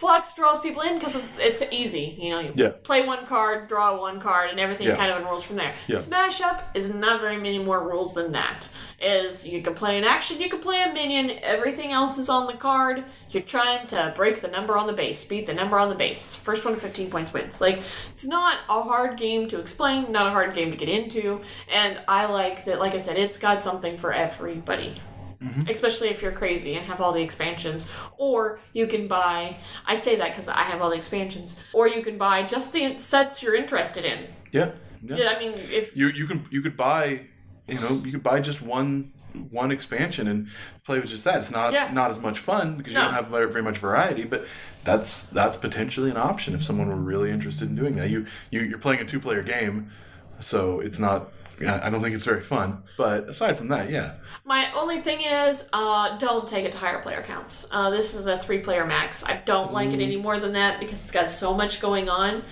[0.00, 2.16] Fluxx draws people in because it's easy.
[2.18, 2.70] You know, you Yeah.
[2.82, 4.96] play one card, draw one card, and everything Yeah.
[4.96, 5.74] kind of unrolls from there.
[5.88, 5.96] Yeah.
[5.98, 8.68] Smash Up is not very many more rules than that.
[8.98, 12.46] Is you can play an action, you can play a minion, everything else is on
[12.46, 13.04] the card.
[13.30, 16.34] You're trying to break the number on the base, beat the number on the base.
[16.34, 17.60] First one to 15 points wins.
[17.60, 17.80] Like,
[18.10, 21.40] it's not a hard game to explain, not a hard game to get into,
[21.70, 25.00] and I like that, like I said, it's got something for everybody.
[25.40, 25.70] Mm-hmm.
[25.70, 27.88] Especially if you're crazy and have all the expansions.
[28.18, 32.02] Or you can buy, I say that because I have all the expansions, or you
[32.02, 34.26] can buy just the sets you're interested in.
[34.52, 34.72] Yeah.
[35.02, 35.16] yeah.
[35.16, 37.26] Yeah, I mean, if You you can you could buy
[37.66, 39.12] you know you could buy just one
[39.50, 40.48] one expansion and
[40.84, 41.36] play with just that.
[41.36, 41.90] It's not Yeah.
[41.92, 44.46] not as much fun because you don't have very, very much variety, but
[44.84, 48.10] that's that's potentially an option if someone were really interested in doing that.
[48.10, 49.90] You you you're playing a two player game,
[50.38, 51.32] so it's not.
[51.66, 52.82] I I don't think it's very fun.
[52.96, 57.00] But aside from that, yeah, My only thing is, uh, don't take it to higher
[57.00, 57.66] player counts.
[57.70, 59.24] Uh, this is a three player max.
[59.24, 62.42] I don't like it any more than that because it's got so much going on.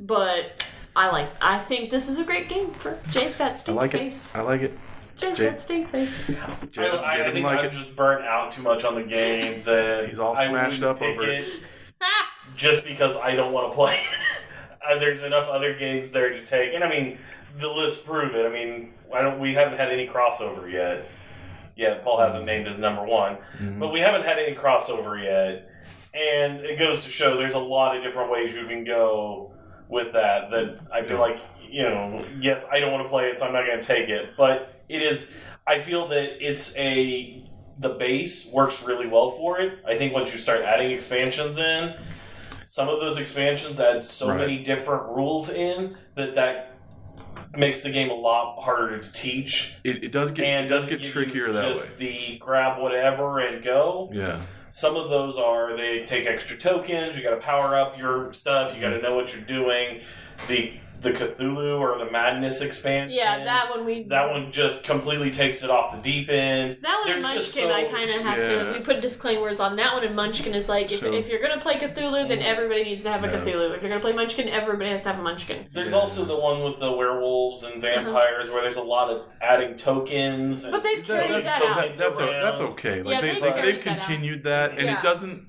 [0.00, 1.28] But I like.
[1.40, 4.30] I think this is a great game for Jay's got I like face.
[4.34, 4.38] it.
[4.38, 4.78] I like it.
[5.16, 6.26] Jay's Jay- got stink face.
[6.26, 7.72] Jay I, Jay I, I doesn't think like I'm it.
[7.72, 11.24] just burnt out too much on the game that He's all I smashed up over
[11.24, 11.62] pick it.
[12.56, 13.98] Just because I don't want to play.
[14.88, 17.18] Uh, There's enough other games there to take, and I mean,
[17.58, 18.46] the list prove it.
[18.46, 19.38] I mean, I don't.
[19.40, 21.06] We haven't had any crossover yet.
[21.76, 23.78] Yeah, Paul hasn't named his number one, Mm-hmm.
[23.80, 25.70] but we haven't had any crossover yet,
[26.12, 29.52] and it goes to show there's a lot of different ways you can go
[29.88, 30.50] with that.
[30.50, 31.22] That I feel Yeah.
[31.22, 31.40] like
[31.70, 34.08] you know, yes, I don't want to play it, so I'm not going to take
[34.08, 35.30] it, but it is.
[35.66, 37.44] I feel that it's a
[37.78, 39.78] the base works really well for it.
[39.86, 41.94] I think once you start adding expansions in,
[42.64, 44.38] some of those expansions add so Right.
[44.38, 46.74] many different rules in that that
[47.56, 50.86] makes the game a lot harder to teach It, it does get and it does
[50.86, 51.94] get trickier that just way.
[51.98, 54.10] the grab whatever and go.
[54.12, 54.40] Yeah.
[54.70, 57.16] Some of those are they take extra tokens.
[57.16, 58.74] You got to power up your stuff.
[58.74, 59.02] You got to mm.
[59.02, 60.02] know what you're doing.
[60.46, 63.16] The the Cthulhu or the Madness expansion.
[63.16, 64.02] Yeah, that one we.
[64.04, 66.78] that one just completely takes it off the deep end.
[66.82, 68.64] That one in There's just Munchkin, I kind of have Yeah.
[68.64, 68.72] to.
[68.72, 70.04] We put disclaimers on that one.
[70.04, 72.46] In Munchkin is like if, So- if you're gonna play Cthulhu, then mm-hmm.
[72.46, 73.34] everybody needs to have a Yeah.
[73.38, 73.74] Cthulhu.
[73.76, 75.66] If you're gonna play Munchkin, everybody has to have a Munchkin.
[75.72, 75.98] There's Yeah.
[75.98, 78.02] also the one with the werewolves and uh-huh.
[78.02, 80.64] vampires where there's a lot of adding tokens.
[80.64, 81.96] And But they've That- carried that's, that that- out.
[81.96, 83.02] that's, o- that's okay.
[83.02, 83.98] Like Yeah, they, they've they, carried they've that out.
[84.08, 84.98] continued that, and Yeah.
[84.98, 85.47] it doesn't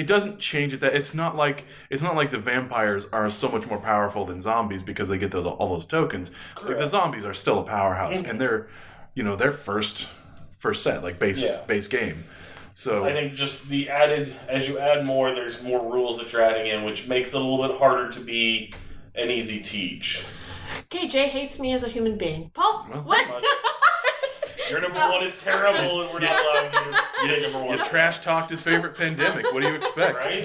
[0.00, 0.80] it doesn't change it.
[0.80, 4.40] That it's not like it's not like the vampires are so much more powerful than
[4.40, 6.30] zombies because they get those, all those tokens.
[6.64, 8.38] Like the zombies are still a powerhouse, and mm-hmm.
[8.38, 8.68] they're
[9.14, 10.08] you know their first
[10.56, 11.60] first set like base Yeah.
[11.66, 12.24] base game.
[12.72, 16.42] So I think just the added as you add more, there's more rules that you're
[16.42, 18.72] adding in, which makes it a little bit harder to be
[19.14, 20.24] an easy teach.
[20.84, 22.50] Okay, Jay hates me as a human being.
[22.54, 23.26] Paul, Well, what?
[24.72, 24.82] much.
[24.82, 27.78] Your number one is terrible, and we're not allowing you to say number you one.
[27.78, 29.52] trash talked his favorite pandemic.
[29.52, 30.24] What do you expect?
[30.24, 30.42] Right?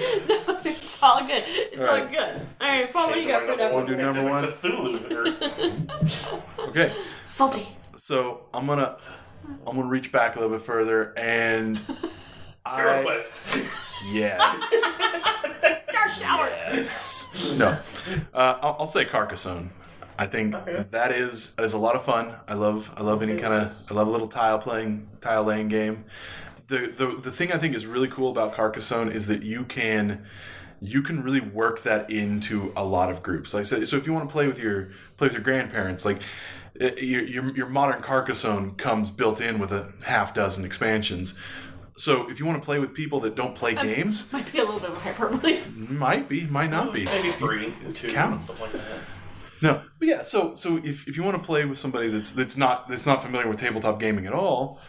[0.64, 1.44] it's all good.
[1.46, 2.10] It's all, All right.
[2.10, 2.46] good.
[2.60, 4.44] All right, Paul, what do you got for Number number Wanna do number one?
[4.44, 6.40] Cthulhu.
[6.58, 6.92] Or, Okay,
[7.24, 7.66] Salty.
[7.96, 8.96] so I'm gonna
[9.66, 11.80] I'm gonna reach back a little bit further and.
[12.68, 13.56] I, Request.
[14.10, 14.98] yes.
[15.92, 16.48] Dark Shower.
[16.48, 17.54] Yes.
[17.56, 17.78] No,
[18.34, 19.70] uh, I'll, I'll say Carcassonne.
[20.18, 20.84] I think Okay.
[20.90, 22.34] that is is a lot of fun.
[22.48, 25.68] I love I love any kind of I love a little tile playing tile laying
[25.68, 26.04] game.
[26.68, 30.24] The, the the thing I think is really cool about Carcassonne is that you can
[30.80, 33.54] you can really work that into a lot of groups.
[33.54, 36.04] Like I said, so if you want to play with your play with your grandparents,
[36.04, 36.22] like
[36.80, 41.34] uh, your your, your modern Carcassonne comes built in with a half dozen expansions.
[41.98, 44.64] So if you want to play with people that don't play games, Might be a
[44.64, 45.60] little bit of hyperbole.
[45.74, 47.06] might be, might not be.
[47.06, 48.40] Maybe three, two, Count 'em.
[48.42, 48.98] something like that.
[49.62, 50.22] No, but yeah.
[50.22, 53.22] So so if, if you want to play with somebody that's that's not that's not
[53.22, 54.80] familiar with tabletop gaming at all,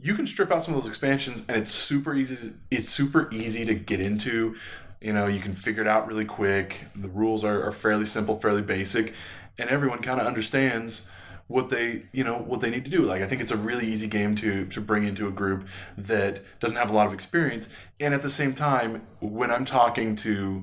[0.00, 2.36] you can strip out some of those expansions, and it's super easy.
[2.36, 4.56] To, it's super easy to get into.
[5.00, 6.84] You know, you can figure it out really quick.
[6.96, 9.14] The rules are, are fairly simple, fairly basic,
[9.58, 11.08] and everyone kind of understands
[11.48, 13.86] what they you know what they need to do like i think it's a really
[13.86, 15.66] easy game to to bring into a group
[15.96, 20.14] that doesn't have a lot of experience and at the same time when i'm talking
[20.14, 20.62] to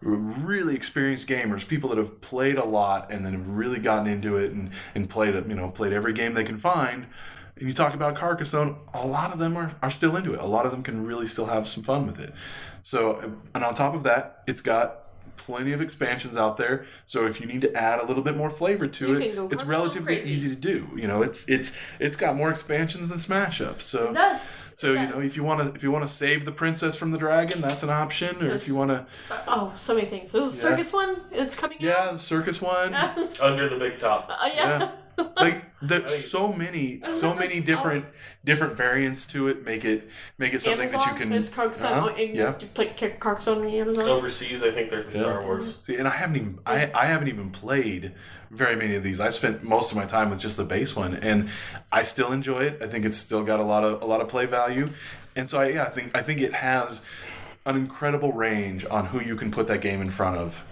[0.00, 4.36] really experienced gamers people that have played a lot and then have really gotten into
[4.36, 7.06] it and and played it you know played every game they can find
[7.58, 10.40] and you talk about Carcassonne, a lot of them are, are still into it.
[10.40, 12.34] A lot of them can really still have some fun with it.
[12.82, 15.06] So, and on top of that, it's got
[15.38, 16.84] plenty of expansions out there.
[17.06, 19.64] So if you need to add a little bit more flavor to You it, it's
[19.64, 20.88] relatively easy to do.
[20.94, 23.80] You know, it's it's it's got more expansions than Smash Up.
[23.80, 24.48] So It does.
[24.76, 26.94] So It you know, if you want to if you want to save the princess
[26.94, 28.40] from the dragon, that's an option.
[28.42, 29.06] Or if you want to,
[29.48, 30.30] Oh, so many things.
[30.30, 30.62] There's a Yeah.
[30.70, 31.16] circus one.
[31.32, 32.94] It's coming yeah, the circus one.
[32.94, 33.40] out.
[33.40, 34.28] Under the big top.
[34.30, 34.90] Uh, yeah.
[35.36, 37.64] Like there's so many so many this.
[37.64, 38.04] different
[38.44, 40.08] different variants to it make it
[40.38, 41.00] make it something Amazon.
[41.00, 42.08] that you can There's Carcassonne.
[42.18, 44.08] And yeah You play Carcassonne on Amazon.
[44.08, 45.78] Overseas, I think there's a Star Wars.
[45.82, 48.14] See, and I haven't even I, I haven't even played
[48.50, 49.20] very many of these.
[49.20, 51.48] I've spent most of my time with just the base one, and
[51.92, 52.82] I still enjoy it.
[52.82, 54.90] I think it's still got a lot of a lot of play value,
[55.34, 57.02] and so I, yeah, I think I think it has
[57.64, 60.64] an incredible range on who you can put that game in front of,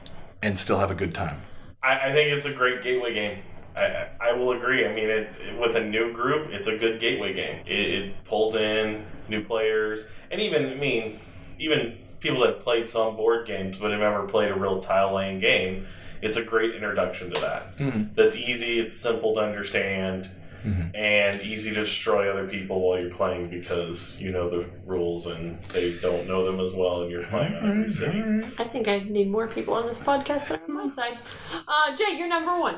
[0.42, 1.42] and still have a good time.
[1.82, 3.38] I, I think it's a great gateway game.
[3.76, 4.86] I, I I will agree.
[4.86, 5.28] I mean, it,
[5.60, 7.60] with a new group, it's a good gateway game.
[7.66, 7.72] It,
[8.04, 11.18] it pulls in new players, and even I mean,
[11.58, 15.40] even people that played some board games but have never played a real tile laying
[15.40, 15.86] game.
[16.22, 17.76] It's a great introduction to that.
[17.76, 18.14] Mhm.
[18.14, 18.78] That's easy.
[18.80, 20.30] It's simple to understand.
[20.64, 20.96] Mhm.
[20.96, 25.62] And easy to destroy other people while you're playing because you know the rules and
[25.64, 28.22] they don't know them as well, and you're playing on every city.
[28.58, 31.18] I think I need more people on this podcast than on my side.
[31.68, 32.76] Uh, Jay, you're number one.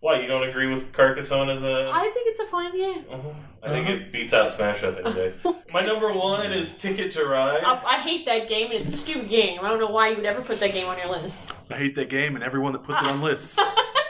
[0.00, 1.90] Why you don't agree with Carcassonne as a?
[1.92, 3.04] I think it's a fine game.
[3.04, 3.34] Mhm.
[3.62, 5.34] I think it beats out Smash Up any day.
[5.72, 7.62] My number one is Ticket to Ride.
[7.62, 9.60] I, I hate that game, and it's a stupid game.
[9.62, 11.46] I don't know why you would ever put that game on your list.
[11.70, 13.58] I hate that game, and everyone that puts it on lists.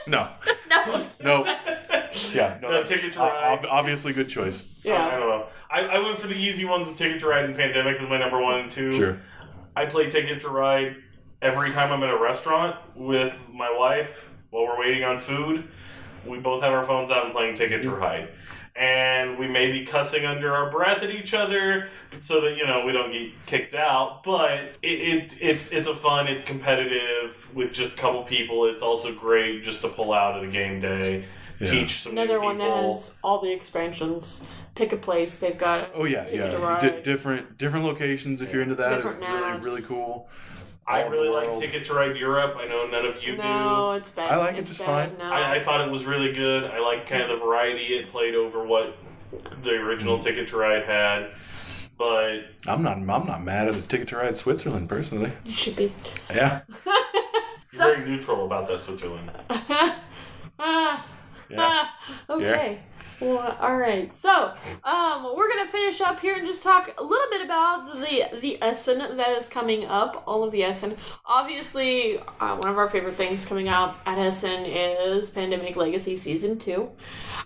[0.07, 0.31] No,
[0.71, 1.05] No.
[1.21, 1.45] no,
[2.33, 2.69] yeah, no.
[2.69, 3.59] No, that's Ticket to Ride.
[3.59, 4.73] ob- obviously, good choice.
[4.85, 4.95] Yeah.
[4.95, 5.19] I Yeah.
[5.19, 5.47] don't know.
[5.73, 8.19] I, I went for the easy ones with Ticket to Ride and Pandemic as my
[8.19, 8.93] number one and two.
[8.93, 9.21] Sure.
[9.75, 10.97] I play Ticket to Ride
[11.43, 15.65] every time I'm at a restaurant with my wife while we're waiting on food.
[16.27, 18.29] We both have our phones out and playing Ticket to Ride.
[18.77, 21.89] And we may be cussing under our breath at each other
[22.21, 24.23] so that you know we don't get kicked out.
[24.23, 28.67] But it, it it's it's a fun, it's competitive with just a couple people.
[28.67, 31.25] It's also great just to pull out at a game day,
[31.59, 31.71] Yeah.
[31.71, 34.45] teach some new Another one that has all the expansions.
[34.77, 35.37] Pick a place.
[35.39, 35.91] They've got.
[35.95, 36.79] Oh yeah, yeah.
[36.81, 39.65] D- different different locations if you're into that is Different really maps.
[39.65, 40.29] really cool.
[40.91, 41.59] I really the like.
[41.61, 42.57] Ticket to Ride Europe.
[42.59, 43.43] I know none of you do.
[43.43, 44.31] No, it's bad.
[44.31, 45.17] I like it it's just fine.
[45.19, 45.25] No.
[45.31, 46.65] I, I thought it was really good.
[46.65, 48.97] I like kind of the variety it played over what
[49.63, 50.23] the original Mm.
[50.23, 51.31] Ticket to Ride had.
[51.97, 55.33] But I'm not I'm not mad at a ticket to ride Switzerland personally.
[55.45, 55.93] you should be.
[56.31, 56.95] Yeah, you're
[57.67, 59.31] So- very neutral about that Switzerland.
[60.59, 61.07] ah,
[61.49, 61.57] yeah.
[61.59, 61.99] ah,
[62.31, 62.81] okay.
[63.21, 64.13] Well, all right.
[64.13, 64.55] So,
[64.85, 68.63] um, we're gonna finish up here and just talk a little bit about the the
[68.63, 70.23] Essen that is coming up.
[70.27, 70.97] All of the Essen.
[71.27, 76.59] Obviously, uh, one of our favorite things coming out at Essen is Pandemic Legacy Season
[76.59, 76.91] Two.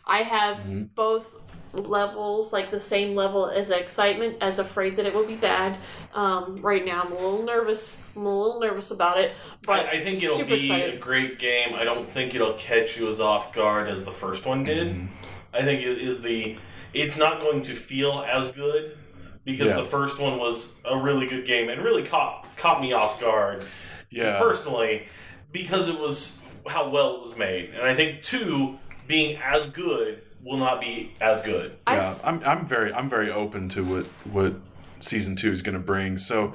[0.06, 1.40] I have both
[1.72, 5.78] levels, like the same level as excitement, as afraid that it will be bad.
[6.14, 8.00] Um, right now, I'm a little nervous.
[8.14, 9.32] I'm a little nervous about it,
[9.66, 11.74] but I, I think it'll super be a great game.
[11.74, 14.88] I don't think it'll catch you as off guard as the first one did.
[14.88, 15.06] Mm-hmm.
[15.54, 16.56] I think it is the.
[16.92, 18.96] It's not going to feel as good
[19.44, 19.76] because Yeah.
[19.76, 23.64] the first one was a really good game and really caught caught me off guard.
[24.10, 24.38] Yeah.
[24.38, 25.08] personally
[25.52, 28.78] because it was how well it was made, and I think two
[29.08, 31.76] being as good will not be as good.
[31.86, 34.54] I yeah, s- I'm, I'm very I'm very open to what what
[35.00, 36.16] season two is going to bring.
[36.18, 36.52] So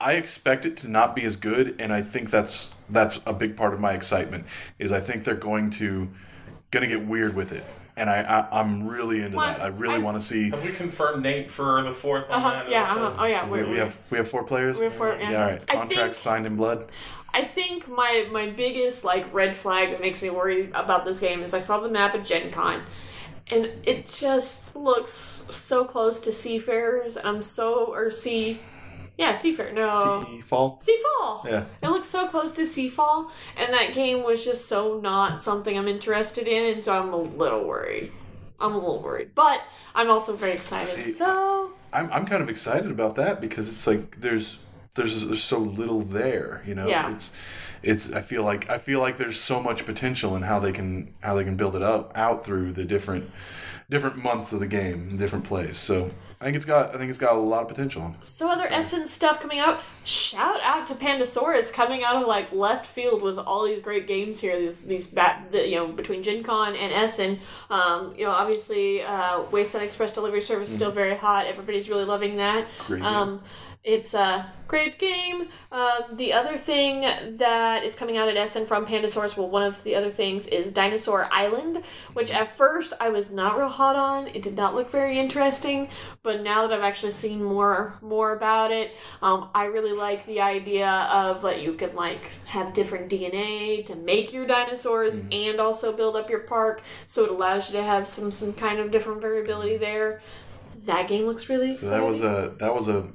[0.00, 3.56] I expect it to not be as good, and I think that's that's a big
[3.58, 4.46] part of my excitement.
[4.78, 6.08] Is I think they're going to
[6.70, 7.64] going to get weird with it,
[8.02, 9.62] and I, I I'm really into Well, that.
[9.62, 10.50] I really I- want to see.
[10.50, 12.68] Have we confirmed Nate for the fourth on Uh-huh, that?
[12.70, 13.14] yeah, uh-huh.
[13.18, 14.78] Oh yeah, So we're, we, we have we have four players.
[14.78, 15.44] we have four, yeah.
[15.44, 15.62] all right.
[15.70, 16.88] I Contracts signed in blood.
[17.32, 21.42] I think my my biggest like red flag that makes me worry about this game
[21.42, 22.82] is I saw the map at Gen Con
[23.48, 25.12] and it just looks
[25.48, 28.60] so close to Seafarers and I'm so or Sea
[29.18, 29.72] yeah, Seafarer.
[29.72, 30.24] No.
[30.26, 30.80] Sea fall.
[30.80, 31.44] Seafall.
[31.44, 31.64] Yeah.
[31.82, 35.88] It looks so close to Seafall, and that game was just so not something I'm
[35.88, 38.10] interested in, and so I'm a little worried.
[38.58, 39.60] I'm a little worried, but
[39.94, 40.86] I'm also very excited.
[41.04, 44.58] See, so I'm I'm kind of excited about that because it's like there's
[44.94, 46.62] there's there's so little there.
[46.66, 47.12] You know, Yeah.
[47.12, 47.34] it's
[47.82, 48.12] it's.
[48.12, 51.34] I feel like I feel like there's so much potential in how they can how
[51.34, 53.28] they can build it up out through the different
[53.90, 55.76] different months of the game, different plays.
[55.76, 56.10] So
[56.42, 58.16] I think it's got I think it's got a lot of potential.
[58.20, 59.80] So other Essen stuff coming out.
[60.04, 64.40] Shout out to Pandasaurus coming out of like left field with all these great games
[64.40, 64.58] here.
[64.58, 67.38] These these bat the, you know between Gen Con and Essen.
[67.70, 71.46] Um, you know obviously uh, Wasteland Express delivery service is still very hot.
[71.46, 72.66] Everybody's really loving that.
[72.80, 73.02] Great.
[73.02, 73.40] Um,
[73.84, 75.48] it's a great game.
[75.72, 77.00] Um, the other thing
[77.38, 80.70] that is coming out at Essen from Pandasaurus, well, one of the other things is
[80.70, 84.28] Dinosaur Island, which at first I was not real hot on.
[84.28, 85.88] It did not look very interesting,
[86.22, 90.40] but now that I've actually seen more more about it, um, I really like the
[90.40, 95.92] idea of that you can like have different DNA to make your dinosaurs and also
[95.92, 99.20] build up your park, so it allows you to have some some kind of different
[99.20, 100.22] variability there.
[100.86, 102.00] That game looks really So exciting.
[102.00, 103.06] that was a that was a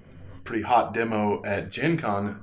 [0.48, 2.40] pretty hot demo at Gen Con.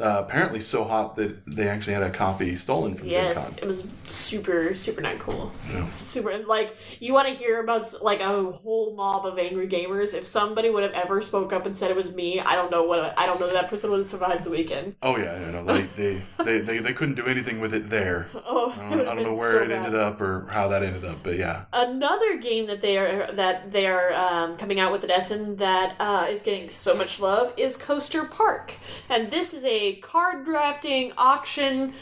[0.00, 3.86] Uh, apparently so hot that they actually had a copy stolen from Yes, it was
[4.06, 5.52] super, super not cool.
[5.70, 5.86] Yeah.
[5.96, 10.14] Super like you want to hear about like a whole mob of angry gamers.
[10.14, 12.84] If somebody would have ever spoke up and said it was me, I don't know
[12.84, 14.96] what I don't know that, that person would have survived the weekend.
[15.02, 18.28] Oh yeah, no, no, they, they, they, they, they couldn't do anything with it there.
[18.52, 21.22] Oh, I don't, I don't know where it ended up or how that ended up,
[21.22, 21.66] but yeah.
[21.72, 25.94] Another game that they are that they are um, coming out with at Essen that
[26.00, 28.74] uh, is getting so much love is Coaster Park,
[29.08, 31.92] and this is a card drafting auction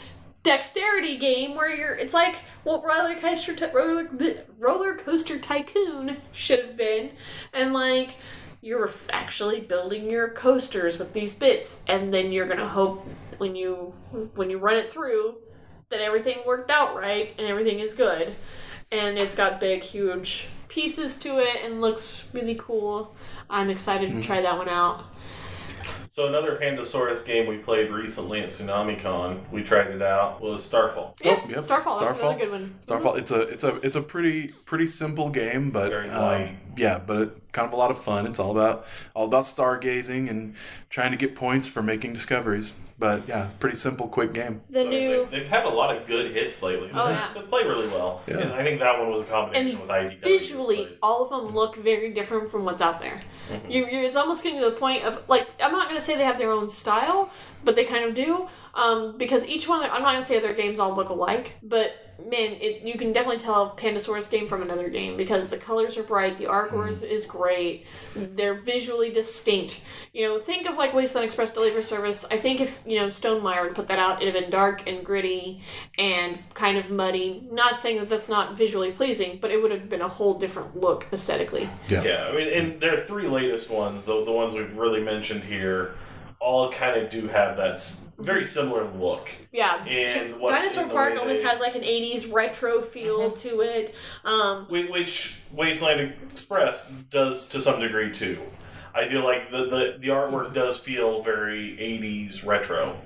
[0.43, 4.09] dexterity game where you're it's like what roller coaster ty- roller,
[4.57, 7.11] roller coaster tycoon should have been.
[7.53, 8.15] And like
[8.61, 13.05] you're actually building your coasters with these bits and then you're gonna hope
[13.37, 13.93] when you
[14.35, 15.35] when you run it through
[15.89, 18.35] that everything worked out right and everything is good.
[18.91, 23.15] And it's got big huge pieces to it and looks really cool.
[23.49, 24.21] I'm excited to hmm.
[24.21, 25.05] try that one out
[26.11, 31.15] So another Pandasaurus game we played recently at TsunamiCon, we tried it out, was Starfall.
[31.23, 31.63] yeah, yep.
[31.63, 32.29] starfall, that's Starfall.
[32.31, 33.15] another good one Starfall.
[33.15, 37.21] It's a it's a it's a pretty pretty simple game, but Very um, yeah, but
[37.21, 38.25] it, kind of a lot of fun.
[38.25, 40.55] It's all about all about stargazing and
[40.89, 42.73] trying to get points for making discoveries.
[42.99, 44.61] But yeah, pretty simple, quick game.
[44.69, 46.89] the So new they've, they've had a lot of good hits lately.
[46.93, 47.33] Oh, They- yeah.
[47.33, 48.21] They play really well.
[48.27, 48.39] Yeah.
[48.39, 50.21] And I think that one was a combination And with IDW.
[50.21, 53.71] visually but- all of them look very different from what's out there Mm-hmm.
[53.71, 56.15] you, you're, it's almost getting to the point of like i'm not going to say
[56.15, 57.31] they have their own style
[57.63, 60.53] but they kind of do um, because each one i'm not going to say their
[60.53, 64.89] games all look alike but man it, you can definitely tell pandasaurus game from another
[64.89, 66.89] game because the colors are bright the artwork mm-hmm.
[66.89, 69.81] is, is great they're visually distinct.
[70.13, 72.25] You know think of like wasteland express delivery service.
[72.29, 75.05] I think if you know Stonemaier would put that out it'd have been dark and
[75.05, 75.61] gritty
[75.97, 77.47] and kind of muddy.
[77.51, 80.75] Not saying that that's not visually pleasing but it would have been a whole different
[80.75, 81.69] look aesthetically.
[81.87, 82.03] Yeah.
[82.03, 85.95] Yeah, I mean, and their three latest ones, the, the ones we've really mentioned here,
[86.39, 88.11] all kind of do have that mhm.
[88.17, 89.29] very similar look.
[89.51, 93.49] Yeah, And what- Dinosaur in Park way almost has like an '80s retro feel mm-hmm.
[93.49, 93.93] to it.
[94.23, 98.39] Um, Which Wasteland Express does to some degree too.
[98.93, 100.53] I feel like the, the, the artwork mm-hmm.
[100.53, 102.99] does feel very 80s retro.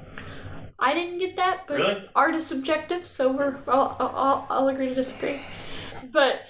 [0.79, 2.09] I didn't get that, but Really?
[2.15, 5.39] art is subjective, so we're I'll, I'll, I'll agree to disagree.
[6.11, 6.41] But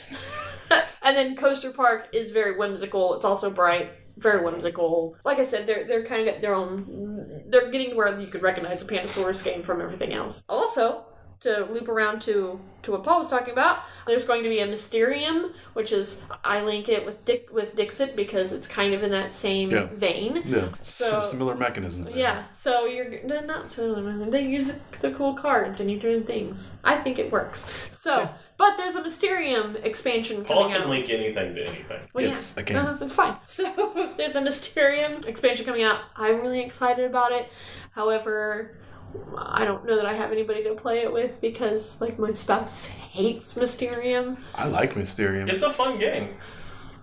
[1.03, 3.15] and then Coaster Park is very whimsical.
[3.15, 5.17] It's also bright, very whimsical.
[5.23, 7.43] Like I said, they're they're kind of their own.
[7.47, 10.43] They're getting to where you could recognize a Pandasaurus game from everything else.
[10.47, 11.05] Also.
[11.43, 14.65] To loop around to to what Paul was talking about, there's going to be a
[14.65, 19.11] Mysterium, which is I link it with Dick with Dixit because it's kind of in
[19.11, 19.87] that same Yeah.
[19.93, 20.41] vein.
[20.45, 22.07] Yeah, So- some similar mechanisms.
[22.07, 22.17] there.
[22.17, 23.93] Yeah, so you're they're not so
[24.29, 26.71] they use the cool cards and you're doing things.
[26.83, 27.67] I think it works.
[27.91, 30.77] So, but there's a Mysterium expansion Paul coming out.
[30.77, 31.99] Paul can link anything to anything.
[32.13, 32.61] Well, Yes, yeah.
[32.61, 32.75] I can.
[32.77, 33.35] Uh, it's fine.
[33.47, 35.99] So there's a Mysterium expansion coming out.
[36.15, 37.49] I'm really excited about it.
[37.91, 38.77] However,
[39.37, 42.85] I don't know that I have anybody to play it with because like my spouse
[42.85, 44.37] hates Mysterium.
[44.55, 45.49] I like Mysterium.
[45.49, 46.29] It's a fun game.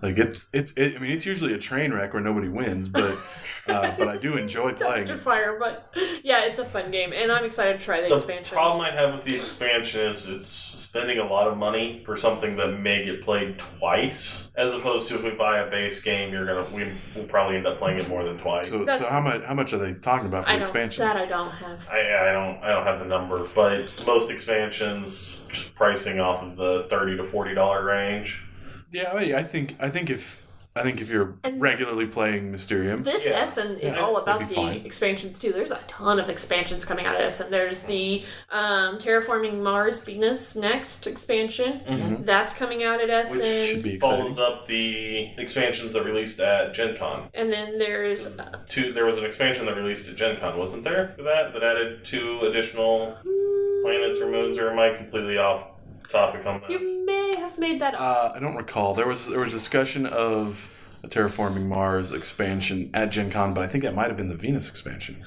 [0.01, 3.17] Like it's it's it, I mean it's usually a train wreck where nobody wins, but
[3.67, 5.05] uh, but I do enjoy playing.
[5.07, 5.19] Dumpster it.
[5.21, 5.93] fire, but
[6.23, 8.27] yeah, it's a fun game, and I'm excited to try the, expansion.
[8.27, 8.53] The expansion.
[8.55, 12.55] problem I have with the expansion is it's spending a lot of money for something
[12.57, 16.45] that may get played twice, as opposed to if we buy a base game, you're
[16.45, 18.69] gonna we will probably end up playing it more than twice.
[18.69, 21.03] So That's- so how much how much are they talking about for I the expansion?
[21.05, 21.87] that I don't have.
[21.89, 26.55] I, I don't I don't have the number, but most expansions just pricing off of
[26.55, 28.43] the thirty to forty dollar range.
[28.91, 30.41] Yeah, I, mean, I think I think if
[30.73, 33.31] I think if you're And- regularly playing Mysterium, This Yeah.
[33.41, 34.85] Essen is Yeah, all about the fine.
[34.85, 35.51] expansions too.
[35.51, 37.51] There's a ton of expansions coming out of Essen.
[37.51, 42.23] There's the um, Terraforming Mars Venus next expansion.
[42.25, 43.37] That's coming out at Essen.
[43.39, 43.65] which Mm-hmm.
[43.73, 44.19] should be exciting.
[44.19, 47.27] Follows up the expansions that released at Gen Con.
[47.33, 48.37] and then there's
[48.69, 51.13] Two, there was an expansion that released at Gen Con, wasn't there?
[51.17, 53.17] For that, that added two additional
[53.83, 55.65] planets or moons, or am I completely off
[56.09, 56.71] topic on that?
[57.61, 58.01] You may have made that up.
[58.01, 58.95] Uh, I don't recall.
[58.95, 63.67] There was there was discussion of a terraforming Mars expansion at Gen Con, but I
[63.67, 65.23] think that might have been the Venus expansion.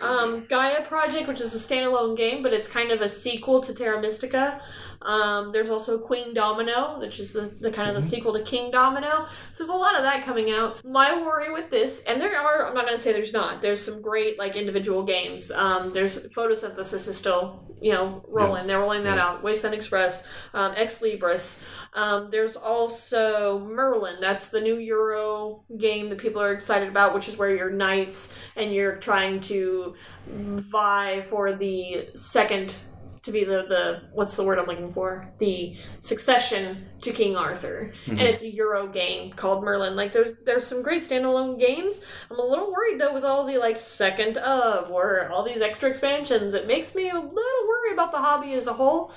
[0.00, 3.74] um, Gaia Project, which is a standalone game, but it's kind of a sequel to
[3.74, 4.60] Terra Mystica.
[5.02, 9.28] Um, there's also Queendomino, which is the, the kind of the sequel to Kingdomino.
[9.52, 10.82] So there's a lot of that coming out.
[10.84, 13.84] My worry with this, and there are, I'm not going to say there's not, there's
[13.84, 15.50] some great like individual games.
[15.50, 18.66] Um, there's photosynthesis is still, you know, rolling.
[18.66, 19.26] They're rolling that Yeah.
[19.26, 19.42] out.
[19.42, 21.62] Wasteland Express, um, Ex Libris.
[21.92, 24.16] Um, there's also Merlin.
[24.22, 28.34] That's the new Euro game that people are excited about, which is where you're knights
[28.56, 29.94] and you're trying to
[30.26, 32.76] vie for the second
[33.24, 37.90] to be the the what's the word I'm looking for the succession to King Arthur,
[38.06, 38.26] and mm-hmm.
[38.26, 39.96] it's a Euro game called Merlin.
[39.96, 42.00] Like there's there's some great standalone games.
[42.30, 45.88] I'm a little worried though with all the like second of or all these extra
[45.88, 46.52] expansions.
[46.52, 49.10] It makes me a little worried about the hobby as a whole.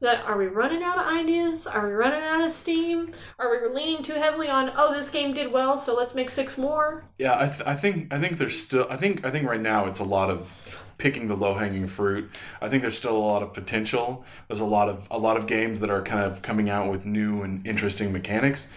[0.00, 1.66] That are we running out of ideas?
[1.66, 3.12] Are we running out of steam?
[3.38, 6.58] Are we leaning too heavily on oh this game did well so let's make six
[6.58, 7.06] more?
[7.18, 9.86] Yeah, I, th- I think I think there's still I think I think right now
[9.86, 12.30] it's a lot of picking the low hanging fruit.
[12.60, 14.24] I think there's still a lot of potential.
[14.48, 17.04] There's a lot of a lot of games that are kind of coming out with
[17.04, 18.68] new and interesting mechanics,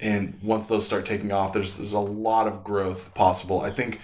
[0.00, 3.60] and once those start taking off, there's there's a lot of growth possible.
[3.60, 4.00] I think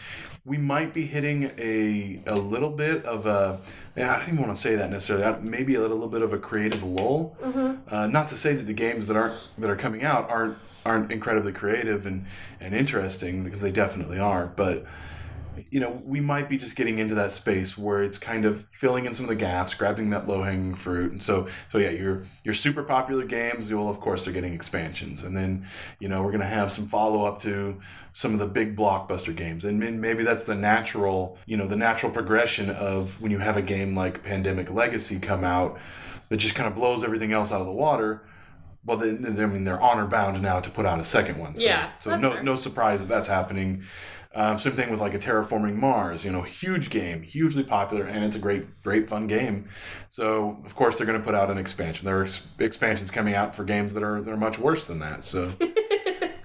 [0.46, 3.60] we might be hitting a a little bit of a.
[3.96, 5.40] and I don't even want to say that necessarily.
[5.42, 7.36] Maybe a little bit of a creative lull.
[7.88, 11.10] Uh, not to say that the games that aren't that are coming out aren't aren't
[11.10, 12.26] incredibly creative and
[12.60, 14.46] and interesting because they definitely are.
[14.48, 14.84] But
[15.70, 19.06] you know, we might be just getting into that space where it's kind of filling
[19.06, 21.12] in some of the gaps, grabbing that low hanging fruit.
[21.12, 25.22] And so, so yeah, your your super popular games, well, of course, they're getting expansions,
[25.22, 25.66] and then
[25.98, 27.80] you know we're gonna have some follow up to
[28.12, 31.76] some of the big blockbuster games, and, and maybe that's the natural, you know, the
[31.76, 35.78] natural progression of when you have a game like Pandemic Legacy come out
[36.28, 38.22] that just kind of blows everything else out of the water.
[38.86, 41.56] Well, they, they- I mean, they're honor bound now to put out a second one.
[41.56, 42.42] So, Yeah, So no, fair.
[42.42, 43.82] no surprise that that's happening.
[44.36, 46.24] Um, same thing with like a terraforming Mars.
[46.24, 49.68] You know, huge game, hugely popular, and it's a great, great fun game.
[50.10, 52.04] So of course they're going to put out an expansion.
[52.04, 54.98] There are ex- expansions coming out for games that are that are much worse than
[55.00, 55.24] that.
[55.24, 55.50] So.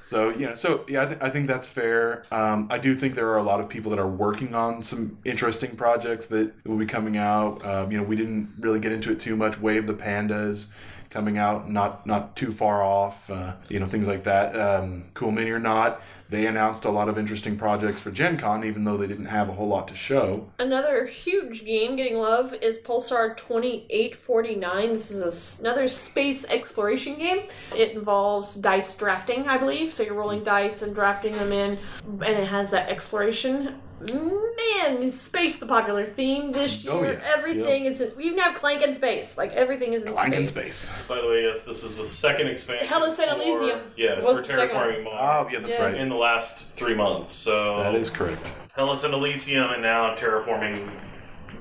[0.05, 2.23] So you know, so yeah, I, th- I think that's fair.
[2.31, 5.19] Um, I do think there are a lot of people that are working on some
[5.23, 7.63] interesting projects that will be coming out.
[7.63, 9.59] Um, you know, we didn't really get into it too much.
[9.59, 10.69] Wave the Pandas
[11.09, 13.29] coming out, not not too far off.
[13.29, 14.55] Uh, you know, things like that.
[14.55, 18.63] Um, cool Mini or not, they announced a lot of interesting projects for Gen Con,
[18.63, 20.49] even though they didn't have a whole lot to show.
[20.59, 24.93] Another huge game getting love is Pulsar 2849.
[24.93, 27.47] This is another space exploration game.
[27.75, 29.91] It involves dice drafting, I believe.
[29.91, 33.81] So you're rolling dice and drafting them in, and it has that exploration.
[34.01, 37.09] Man, space the popular theme this oh, year.
[37.09, 37.33] Oh, yeah.
[37.37, 38.01] Everything is.
[38.01, 39.37] In, we even have Clank in space.
[39.37, 40.75] Like everything is in Blank in space.
[40.75, 41.07] space.
[41.07, 42.87] By the way, yes, this is the second expansion.
[42.87, 44.87] Hellas and for- Elysium Yeah, was for the second one.
[44.87, 45.15] Terraforming Mars.
[45.19, 45.85] Oh, yeah, that's Yeah.
[45.85, 45.95] right.
[45.95, 47.31] In the last three months.
[47.31, 48.47] So That is correct.
[48.75, 50.89] Hell Hellas and Elysium, and now Terraforming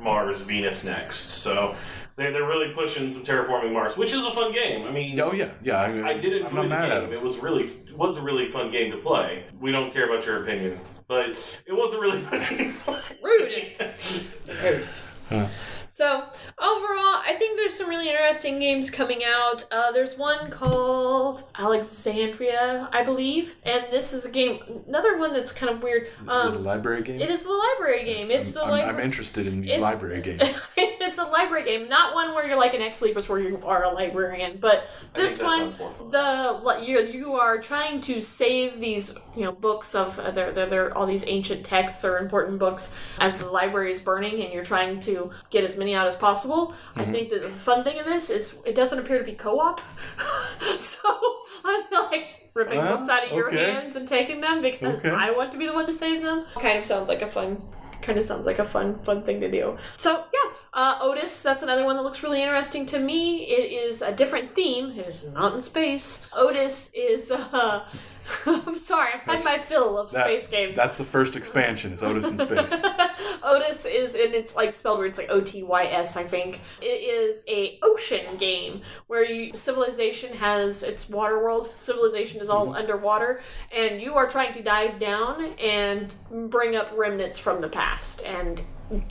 [0.01, 1.31] Mars, Venus next.
[1.33, 1.75] So
[2.17, 4.87] they're, they're really pushing some Terraforming Mars, which is a fun game.
[4.87, 5.81] I mean, Oh yeah, yeah.
[5.81, 7.11] I, I did I'm enjoy not the mad game.
[7.11, 7.13] them.
[7.13, 9.45] It was really it was a really fun game to play.
[9.61, 10.79] We don't care about your opinion,
[11.09, 12.57] but it wasn't really funny.
[12.57, 12.75] game.
[12.75, 13.03] to play.
[15.31, 15.51] Rude.
[15.99, 16.23] So
[16.61, 19.65] overall, I think there's some really interesting games coming out.
[19.73, 24.61] Uh, there's one called Alexandria, I believe, and this is a game.
[24.87, 26.05] Another one that's kind of weird.
[26.05, 27.21] is it a Um, library game?
[27.21, 28.31] it is the library game.
[28.31, 28.91] It's the I'm.
[28.91, 30.61] I'm interested in these library games.
[30.77, 33.83] it's a library game, not one where you're like an ex libris where you are
[33.83, 36.11] a librarian, but this one sounds more fun.
[36.13, 40.97] the you you are trying to save these you know books of uh, they're, they're
[40.97, 45.01] all these ancient texts or important books as the library is burning and you're trying
[45.01, 47.13] to get as many out as possible i Mm-hmm.
[47.13, 49.81] think that the fun thing of this is it doesn't appear to be co-op
[50.79, 50.99] so
[51.65, 53.73] i'm like ripping Well, books out of your okay.
[53.73, 55.15] hands and taking them because Okay.
[55.15, 57.63] i want to be the one to save them kind of sounds like a fun
[58.03, 61.63] kind of sounds like a fun fun thing to do so yeah Uh, Otys, that's
[61.65, 63.21] another one that looks really interesting to me.
[63.59, 64.93] It is a different theme.
[65.01, 66.09] It is not in space.
[66.31, 67.33] Otys is.
[67.33, 67.81] Uh,
[68.47, 70.77] I'm sorry, I've had my fill of That- space games.
[70.77, 71.93] That's the first expansion.
[71.93, 72.81] Is Otys in space?
[73.43, 75.11] Otys is, and it's like spelled weird.
[75.11, 76.61] It's like O T Y S, I think.
[76.83, 81.71] It is a ocean game where you, civilization has its water world.
[81.75, 82.75] Civilization is all Mm-hmm.
[82.77, 83.41] underwater,
[83.73, 86.15] and you are trying to dive down and
[86.51, 88.23] bring up remnants from the past.
[88.25, 88.61] And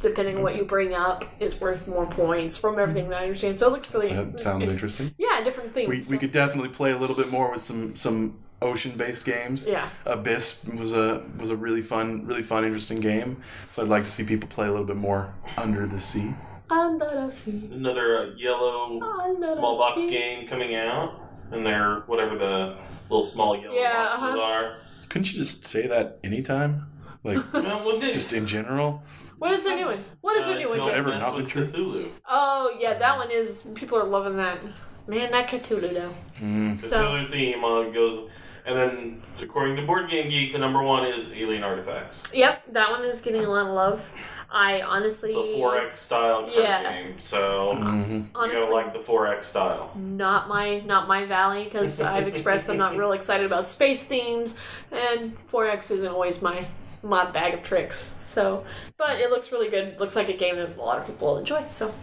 [0.02, 3.58] depending on what you bring up, is worth more points from everything that I understand.
[3.58, 4.10] So it looks really.
[4.14, 5.16] That sounds interesting.
[5.18, 6.10] Yeah, different themes.
[6.10, 9.66] We, we could definitely play a little bit more with some some ocean based games.
[9.66, 9.90] Yeah.
[10.06, 13.42] Abyss was a was a really fun really fun interesting game.
[13.74, 16.34] So I'd like to see people play a little bit more under the sea.
[16.70, 17.70] Under the sea.
[17.72, 20.10] Another uh, yellow Under small box sea.
[20.10, 21.22] game coming out,
[21.52, 22.78] and they're whatever the
[23.10, 24.42] little small yellow Yeah, boxes uh-huh.
[24.42, 24.78] are.
[25.10, 26.88] Couldn't you just say that anytime?
[27.24, 29.02] Like No, just in general?
[29.38, 30.00] What is their new one?
[30.22, 30.78] What is their Uh, new one?
[30.80, 32.10] don't ever mess not with been Cthulhu.
[32.28, 33.66] Oh yeah, that one is.
[33.76, 34.60] People are loving that.
[35.08, 36.14] Man, that Cthulhu though.
[36.42, 36.82] Mm.
[36.82, 38.30] So theme uh, goes,
[38.68, 42.24] and then according to Board Game Geek, the number one is Alien Artifacts.
[42.34, 44.14] yep, that one is getting a lot of love.
[44.50, 46.84] I honestly, It's a 4X style card Yeah.
[46.84, 48.10] game, so Mhm.
[48.20, 49.92] you honestly, gotta like the 4X style.
[49.96, 54.58] not my not my valley because I've expressed I'm not real excited about space themes,
[54.92, 56.66] and 4X isn't always my
[57.04, 57.98] my bag of tricks.
[57.98, 58.64] So,
[58.98, 60.00] but it looks really good.
[60.00, 61.64] Looks like a game that a lot of people will enjoy.
[61.68, 61.94] So.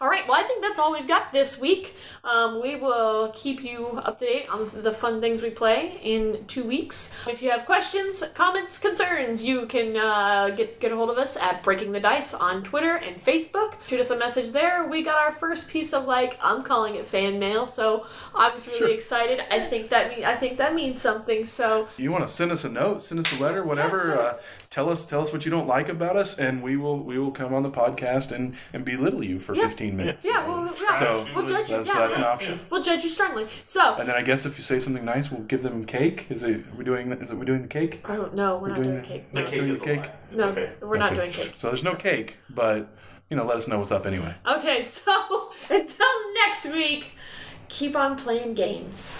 [0.00, 1.94] All right, well, I think that's all we've got this week.
[2.24, 6.44] Um, we will keep you up to date on the fun things we play in
[6.46, 7.12] two weeks.
[7.28, 11.36] If you have questions, comments, concerns, you can uh, get get a hold of us
[11.36, 13.74] at Breaking the Dice on Twitter and Facebook.
[13.86, 14.86] Shoot us a message there.
[14.88, 18.66] We got our first piece of like I'm calling it fan mail, so I was
[18.66, 18.88] really Sure.
[18.90, 19.40] excited.
[19.50, 21.44] I think that mean I think that means something.
[21.44, 24.16] So You want to send us a note, send us a letter, whatever.
[24.18, 24.38] uh, us-
[24.70, 27.32] tell us tell us what you don't like about us, and we will we will
[27.32, 29.62] come on the podcast and and belittle you for Yeah.
[29.68, 30.24] 15 minutes.
[30.24, 31.76] yeah, we'll, yeah, So, we'll judge you.
[31.76, 32.60] That's Yeah, that's an option.
[32.70, 33.46] we'll judge you strongly.
[33.66, 36.26] So And then I guess if you say something nice, we'll give them cake.
[36.30, 36.66] Is it?
[36.68, 37.10] Are we doing?
[37.12, 37.36] Is it?
[37.36, 38.00] We doing the cake?
[38.04, 38.58] I don't know.
[38.58, 39.32] We're, not doing doing the- cake.
[39.32, 39.46] The No.
[39.46, 40.10] cake Doing is the cake?
[40.30, 40.68] It's No, okay.
[40.82, 41.16] we're not Okay.
[41.20, 41.52] doing cake.
[41.56, 42.88] So there's no cake, but
[43.28, 44.34] you know, let us know what's up anyway.
[44.46, 46.06] Okay, so until
[46.46, 47.12] next week,
[47.68, 49.16] keep on playing games.